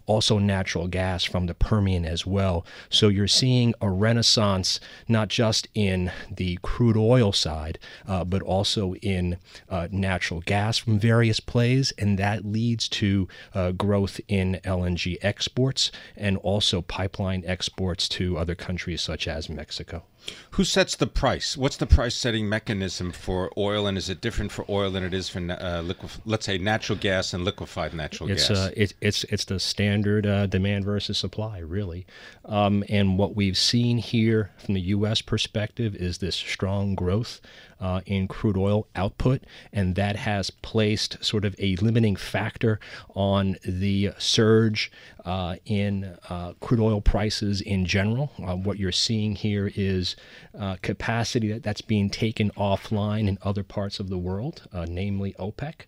also 0.06 0.38
natural 0.38 0.88
gas 0.88 1.24
from 1.24 1.46
the 1.46 1.54
Permian 1.54 2.04
as 2.04 2.26
well. 2.26 2.64
So 2.88 3.08
you're 3.08 3.28
seeing 3.28 3.74
a 3.80 3.90
renaissance 3.90 4.80
not 5.06 5.28
just 5.28 5.68
in 5.74 6.12
the 6.30 6.58
crude 6.62 6.96
oil 6.96 7.32
side, 7.32 7.78
uh, 8.06 8.24
but 8.24 8.42
also 8.42 8.94
in 8.96 9.38
uh, 9.68 9.88
natural 9.90 10.40
gas 10.40 10.78
from 10.78 10.98
various 10.98 11.40
plays, 11.40 11.92
and 11.98 12.18
that 12.18 12.44
leads 12.44 12.88
to 12.90 13.28
uh, 13.54 13.72
growth 13.72 14.20
in 14.28 14.60
LNG 14.64 15.16
exports 15.22 15.90
and 16.16 16.36
also 16.38 16.82
pipeline 16.82 17.42
exports 17.46 18.08
to 18.08 18.38
other 18.38 18.54
countries 18.54 19.02
such 19.02 19.28
as 19.28 19.48
Mexico. 19.48 20.04
Who 20.52 20.64
sets 20.64 20.96
the 20.96 21.06
price? 21.06 21.56
What's 21.56 21.76
the 21.76 21.86
price 21.86 22.14
setting 22.14 22.48
mechanism 22.48 23.12
for 23.12 23.52
oil, 23.56 23.86
and 23.86 23.96
is 23.96 24.08
it 24.08 24.20
different 24.20 24.52
for 24.52 24.64
oil 24.68 24.90
than 24.90 25.04
it 25.04 25.14
is 25.14 25.28
for 25.28 25.38
uh, 25.38 25.82
liquef- 25.82 26.20
let's 26.24 26.46
say 26.46 26.58
natural 26.58 26.98
gas 26.98 27.32
and 27.32 27.44
liquefied 27.44 27.94
natural 27.94 28.30
it's, 28.30 28.48
gas? 28.48 28.58
Uh, 28.58 28.70
it, 28.76 28.94
it's 29.00 29.24
it's 29.24 29.44
the 29.44 29.60
standard 29.60 30.26
uh, 30.26 30.46
demand 30.46 30.84
versus 30.84 31.18
supply, 31.18 31.58
really. 31.58 32.06
Um, 32.44 32.84
and 32.88 33.18
what 33.18 33.36
we've 33.36 33.58
seen 33.58 33.98
here 33.98 34.50
from 34.58 34.74
the 34.74 34.80
U.S. 34.80 35.22
perspective 35.22 35.94
is 35.94 36.18
this 36.18 36.36
strong 36.36 36.94
growth 36.94 37.40
uh, 37.80 38.00
in 38.06 38.28
crude 38.28 38.56
oil 38.56 38.86
output, 38.94 39.42
and 39.72 39.94
that 39.94 40.16
has 40.16 40.50
placed 40.50 41.22
sort 41.24 41.44
of 41.44 41.54
a 41.58 41.76
limiting 41.76 42.16
factor 42.16 42.80
on 43.14 43.56
the 43.64 44.10
surge 44.18 44.90
uh, 45.24 45.56
in 45.64 46.16
uh, 46.28 46.52
crude 46.60 46.80
oil 46.80 47.00
prices 47.00 47.60
in 47.60 47.84
general. 47.84 48.32
Uh, 48.38 48.56
what 48.56 48.78
you're 48.78 48.92
seeing 48.92 49.34
here 49.34 49.70
is 49.76 50.16
uh, 50.58 50.76
capacity 50.82 51.52
that, 51.52 51.62
that's 51.62 51.80
being 51.82 52.10
taken 52.10 52.50
offline 52.52 53.28
in 53.28 53.38
other 53.42 53.62
parts 53.62 54.00
of 54.00 54.08
the 54.08 54.18
world, 54.18 54.66
uh, 54.72 54.86
namely 54.88 55.34
OPEC, 55.38 55.86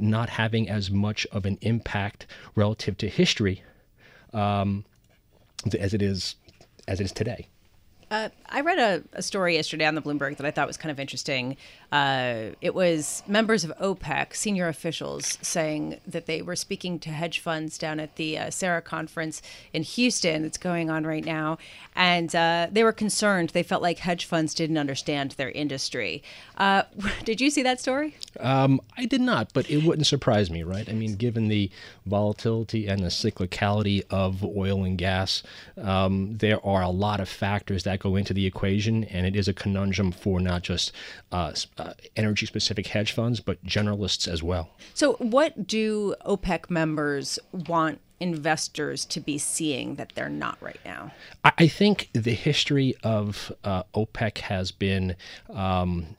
not 0.00 0.30
having 0.30 0.68
as 0.68 0.90
much 0.90 1.26
of 1.32 1.46
an 1.46 1.58
impact 1.62 2.26
relative 2.54 2.96
to 2.98 3.08
history 3.08 3.62
um, 4.32 4.84
as 5.78 5.94
it 5.94 6.02
is 6.02 6.36
as 6.88 7.00
it 7.00 7.04
is 7.04 7.12
today. 7.12 7.48
Uh, 8.10 8.28
I 8.48 8.62
read 8.62 8.78
a, 8.78 9.04
a, 9.12 9.22
story 9.22 9.54
yesterday 9.54 9.84
on 9.84 9.94
the 9.94 10.02
Bloomberg 10.02 10.36
that 10.38 10.46
I 10.46 10.50
thought 10.50 10.66
was 10.66 10.76
kind 10.76 10.90
of 10.90 10.98
interesting. 10.98 11.56
Uh, 11.92 12.50
it 12.60 12.74
was 12.74 13.22
members 13.28 13.62
of 13.62 13.72
OPEC, 13.80 14.34
senior 14.34 14.66
officials, 14.66 15.38
saying 15.42 16.00
that 16.08 16.26
they 16.26 16.42
were 16.42 16.56
speaking 16.56 16.98
to 17.00 17.10
hedge 17.10 17.38
funds 17.38 17.78
down 17.78 18.00
at 18.00 18.16
the 18.16 18.36
uh, 18.36 18.46
CERA 18.46 18.82
conference 18.82 19.42
in 19.72 19.84
Houston 19.84 20.42
that's 20.42 20.58
going 20.58 20.90
on 20.90 21.06
right 21.06 21.24
now. 21.24 21.58
And 21.94 22.34
uh, 22.34 22.66
they 22.72 22.82
were 22.82 22.92
concerned. 22.92 23.50
They 23.50 23.62
felt 23.62 23.80
like 23.80 23.98
hedge 23.98 24.24
funds 24.24 24.54
didn't 24.54 24.78
understand 24.78 25.32
their 25.32 25.50
industry. 25.50 26.24
Uh, 26.56 26.82
did 27.24 27.40
you 27.40 27.48
see 27.48 27.62
that 27.62 27.78
story? 27.78 28.16
Um, 28.40 28.80
I 28.96 29.06
did 29.06 29.20
not, 29.20 29.52
but 29.52 29.70
it 29.70 29.84
wouldn't 29.84 30.08
surprise 30.08 30.50
me, 30.50 30.64
right? 30.64 30.88
I 30.88 30.92
mean, 30.92 31.14
given 31.14 31.46
the 31.46 31.70
volatility 32.06 32.88
and 32.88 33.04
the 33.04 33.08
cyclicality 33.08 34.02
of 34.10 34.44
oil 34.44 34.82
and 34.82 34.98
gas, 34.98 35.44
um, 35.80 36.36
there 36.38 36.64
are 36.66 36.82
a 36.82 36.90
lot 36.90 37.20
of 37.20 37.28
factors 37.28 37.84
that 37.84 37.99
go 38.00 38.16
into 38.16 38.34
the 38.34 38.46
equation, 38.46 39.04
and 39.04 39.26
it 39.26 39.36
is 39.36 39.46
a 39.46 39.52
conundrum 39.52 40.10
for 40.10 40.40
not 40.40 40.62
just 40.62 40.92
uh, 41.30 41.52
uh, 41.78 41.92
energy 42.16 42.46
specific 42.46 42.88
hedge 42.88 43.12
funds, 43.12 43.38
but 43.38 43.64
generalists 43.64 44.26
as 44.26 44.42
well. 44.42 44.70
So, 44.94 45.12
what 45.14 45.66
do 45.66 46.16
OPEC 46.26 46.68
members 46.68 47.38
want 47.52 48.00
investors 48.18 49.04
to 49.06 49.20
be 49.20 49.38
seeing 49.38 49.94
that 49.94 50.12
they're 50.14 50.28
not 50.28 50.58
right 50.60 50.80
now? 50.84 51.12
I 51.44 51.68
think 51.68 52.10
the 52.12 52.34
history 52.34 52.96
of 53.04 53.52
uh, 53.62 53.84
OPEC 53.94 54.38
has 54.38 54.72
been. 54.72 55.14
Um, 55.48 56.16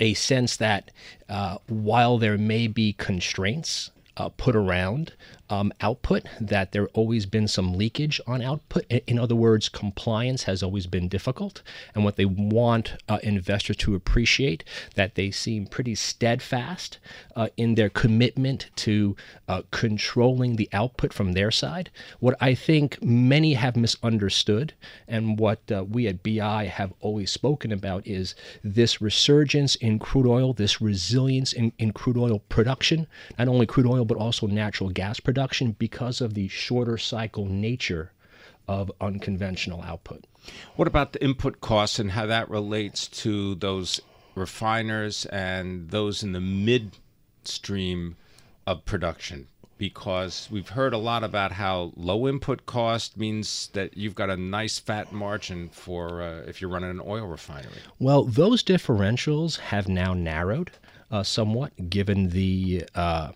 a 0.00 0.14
sense 0.14 0.56
that 0.56 0.90
uh, 1.28 1.58
while 1.68 2.18
there 2.18 2.36
may 2.36 2.66
be 2.66 2.92
constraints 2.92 3.92
uh, 4.16 4.28
put 4.30 4.56
around 4.56 5.12
um, 5.48 5.72
output, 5.80 6.24
that 6.40 6.72
there 6.72 6.88
always 6.88 7.26
been 7.26 7.46
some 7.46 7.74
leakage 7.74 8.20
on 8.26 8.42
output. 8.42 8.84
In 9.06 9.18
other 9.18 9.36
words, 9.36 9.68
compliance 9.68 10.44
has 10.44 10.62
always 10.62 10.86
been 10.86 11.08
difficult. 11.08 11.62
And 11.94 12.04
what 12.04 12.16
they 12.16 12.24
want 12.24 12.94
uh, 13.08 13.18
investors 13.22 13.76
to 13.78 13.94
appreciate 13.94 14.64
that 14.94 15.14
they 15.14 15.30
seem 15.30 15.66
pretty 15.66 15.94
steadfast 15.94 16.98
uh, 17.36 17.48
in 17.56 17.74
their 17.74 17.88
commitment 17.88 18.70
to 18.76 19.16
uh, 19.48 19.62
controlling 19.70 20.56
the 20.56 20.68
output 20.72 21.12
from 21.12 21.32
their 21.32 21.50
side. 21.50 21.90
What 22.18 22.36
I 22.40 22.54
think 22.54 23.02
many 23.02 23.54
have 23.54 23.76
misunderstood, 23.76 24.72
and 25.06 25.38
what 25.38 25.60
uh, 25.70 25.84
we 25.84 26.06
at 26.08 26.22
BI 26.22 26.64
have 26.64 26.92
always 27.00 27.30
spoken 27.30 27.70
about, 27.70 28.06
is 28.06 28.34
this 28.64 29.00
resurgence 29.00 29.76
in 29.76 29.98
crude 29.98 30.26
oil, 30.26 30.52
this 30.52 30.80
resilience 30.80 31.52
in, 31.52 31.72
in 31.78 31.92
crude 31.92 32.16
oil 32.16 32.40
production, 32.48 33.06
not 33.38 33.48
only 33.48 33.66
crude 33.66 33.86
oil, 33.86 34.05
but 34.06 34.16
also 34.16 34.46
natural 34.46 34.90
gas 34.90 35.20
production 35.20 35.72
because 35.72 36.20
of 36.20 36.34
the 36.34 36.48
shorter 36.48 36.98
cycle 36.98 37.46
nature 37.46 38.12
of 38.68 38.90
unconventional 39.00 39.82
output. 39.82 40.24
What 40.76 40.88
about 40.88 41.12
the 41.12 41.22
input 41.22 41.60
costs 41.60 41.98
and 41.98 42.12
how 42.12 42.26
that 42.26 42.48
relates 42.50 43.06
to 43.08 43.54
those 43.56 44.00
refiners 44.34 45.26
and 45.26 45.90
those 45.90 46.22
in 46.22 46.32
the 46.32 46.40
midstream 46.40 48.16
of 48.66 48.84
production? 48.84 49.48
Because 49.78 50.48
we've 50.50 50.70
heard 50.70 50.94
a 50.94 50.98
lot 50.98 51.22
about 51.22 51.52
how 51.52 51.92
low 51.96 52.26
input 52.26 52.64
cost 52.64 53.18
means 53.18 53.68
that 53.74 53.96
you've 53.96 54.14
got 54.14 54.30
a 54.30 54.36
nice 54.36 54.78
fat 54.78 55.12
margin 55.12 55.68
for 55.68 56.22
uh, 56.22 56.42
if 56.46 56.60
you're 56.60 56.70
running 56.70 56.90
an 56.90 57.02
oil 57.04 57.26
refinery. 57.26 57.74
Well, 57.98 58.24
those 58.24 58.62
differentials 58.62 59.58
have 59.58 59.86
now 59.86 60.14
narrowed 60.14 60.70
uh, 61.10 61.22
somewhat 61.22 61.90
given 61.90 62.30
the. 62.30 62.84
Uh, 62.94 63.32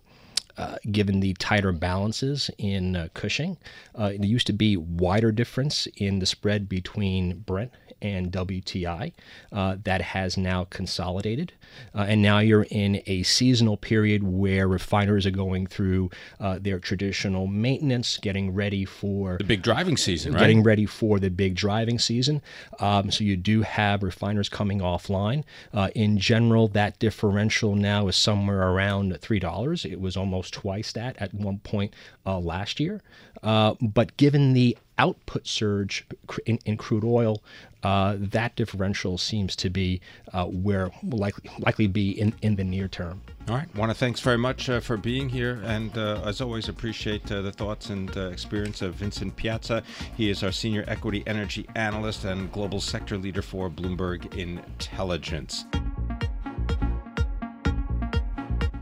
uh, 0.57 0.77
given 0.91 1.21
the 1.21 1.35
tighter 1.35 1.73
balances 1.73 2.51
in 2.59 2.97
uh, 2.97 3.09
Cushing. 3.15 3.57
Uh, 3.95 4.11
there 4.11 4.25
used 4.25 4.47
to 4.47 4.53
be 4.53 4.77
wider 4.77 5.33
difference 5.33 5.87
in 5.97 6.19
the 6.19 6.27
spread 6.27 6.69
between 6.69 7.41
Brent 7.41 7.73
and 8.03 8.33
WTI. 8.33 9.13
Uh, 9.53 9.77
that 9.85 10.01
has 10.01 10.37
now 10.37 10.65
consolidated. 10.65 11.53
Uh, 11.95 12.07
and 12.09 12.23
now 12.23 12.39
you're 12.39 12.67
in 12.71 13.03
a 13.07 13.23
seasonal 13.23 13.77
period 13.77 14.23
where 14.23 14.67
refiners 14.67 15.27
are 15.27 15.31
going 15.31 15.67
through 15.67 16.11
uh, 16.41 16.59
their 16.61 16.79
traditional 16.79 17.47
maintenance, 17.47 18.19
getting 18.19 18.53
ready 18.55 18.85
for 18.85 19.37
the 19.39 19.45
big 19.45 19.63
driving 19.63 19.97
season, 19.97 20.33
right? 20.33 20.41
Getting 20.41 20.63
ready 20.63 20.87
for 20.87 21.19
the 21.19 21.31
big 21.31 21.55
driving 21.55 21.99
season. 21.99 22.43
Um, 22.79 23.11
so 23.11 23.25
you 23.25 23.37
do 23.37 23.63
have 23.63 24.03
refiners 24.03 24.49
coming 24.49 24.81
offline. 24.81 25.45
Uh, 25.73 25.91
in 25.95 26.19
general, 26.19 26.69
that 26.69 26.99
differential 26.99 27.75
now 27.75 28.09
is 28.09 28.17
somewhere 28.17 28.63
around 28.63 29.13
$3. 29.13 29.91
It 29.91 30.01
was 30.01 30.17
almost 30.17 30.40
twice 30.49 30.93
that 30.93 31.17
at 31.19 31.35
one 31.35 31.59
point 31.59 31.93
uh, 32.25 32.39
last 32.39 32.79
year. 32.79 33.03
Uh, 33.43 33.75
but 33.81 34.17
given 34.17 34.53
the 34.53 34.77
output 34.99 35.47
surge 35.47 36.07
in, 36.47 36.59
in 36.67 36.77
crude 36.77 37.05
oil, 37.05 37.43
uh, 37.83 38.15
that 38.19 38.55
differential 38.55 39.17
seems 39.17 39.57
to 39.57 39.71
be 39.71 40.01
uh, 40.33 40.45
where 40.45 40.91
will 41.03 41.19
likely 41.19 41.51
likely 41.59 41.87
be 41.87 42.11
in, 42.11 42.35
in 42.43 42.57
the 42.57 42.65
near 42.65 42.87
term. 42.87 43.23
All 43.49 43.57
right. 43.57 43.75
Want 43.75 43.91
to 43.91 43.97
thanks 43.97 44.21
very 44.21 44.37
much 44.37 44.69
uh, 44.69 44.81
for 44.81 44.99
being 44.99 45.29
here, 45.29 45.61
and 45.65 45.97
uh, 45.97 46.21
as 46.25 46.41
always, 46.41 46.69
appreciate 46.69 47.27
the 47.27 47.51
thoughts 47.51 47.89
and 47.89 48.15
experience 48.17 48.83
of 48.83 48.95
Vincent 48.95 49.35
Piazza. 49.37 49.83
He 50.17 50.31
is 50.31 50.43
our 50.43 50.53
senior 50.53 50.85
equity 50.87 51.25
energy 51.27 51.67
analyst 51.75 52.25
and 52.25 52.53
global 52.53 52.81
sector 52.81 53.17
leader 53.17 53.43
for 53.43 53.71
Bloomberg 53.71 54.37
Intelligence. 54.37 55.65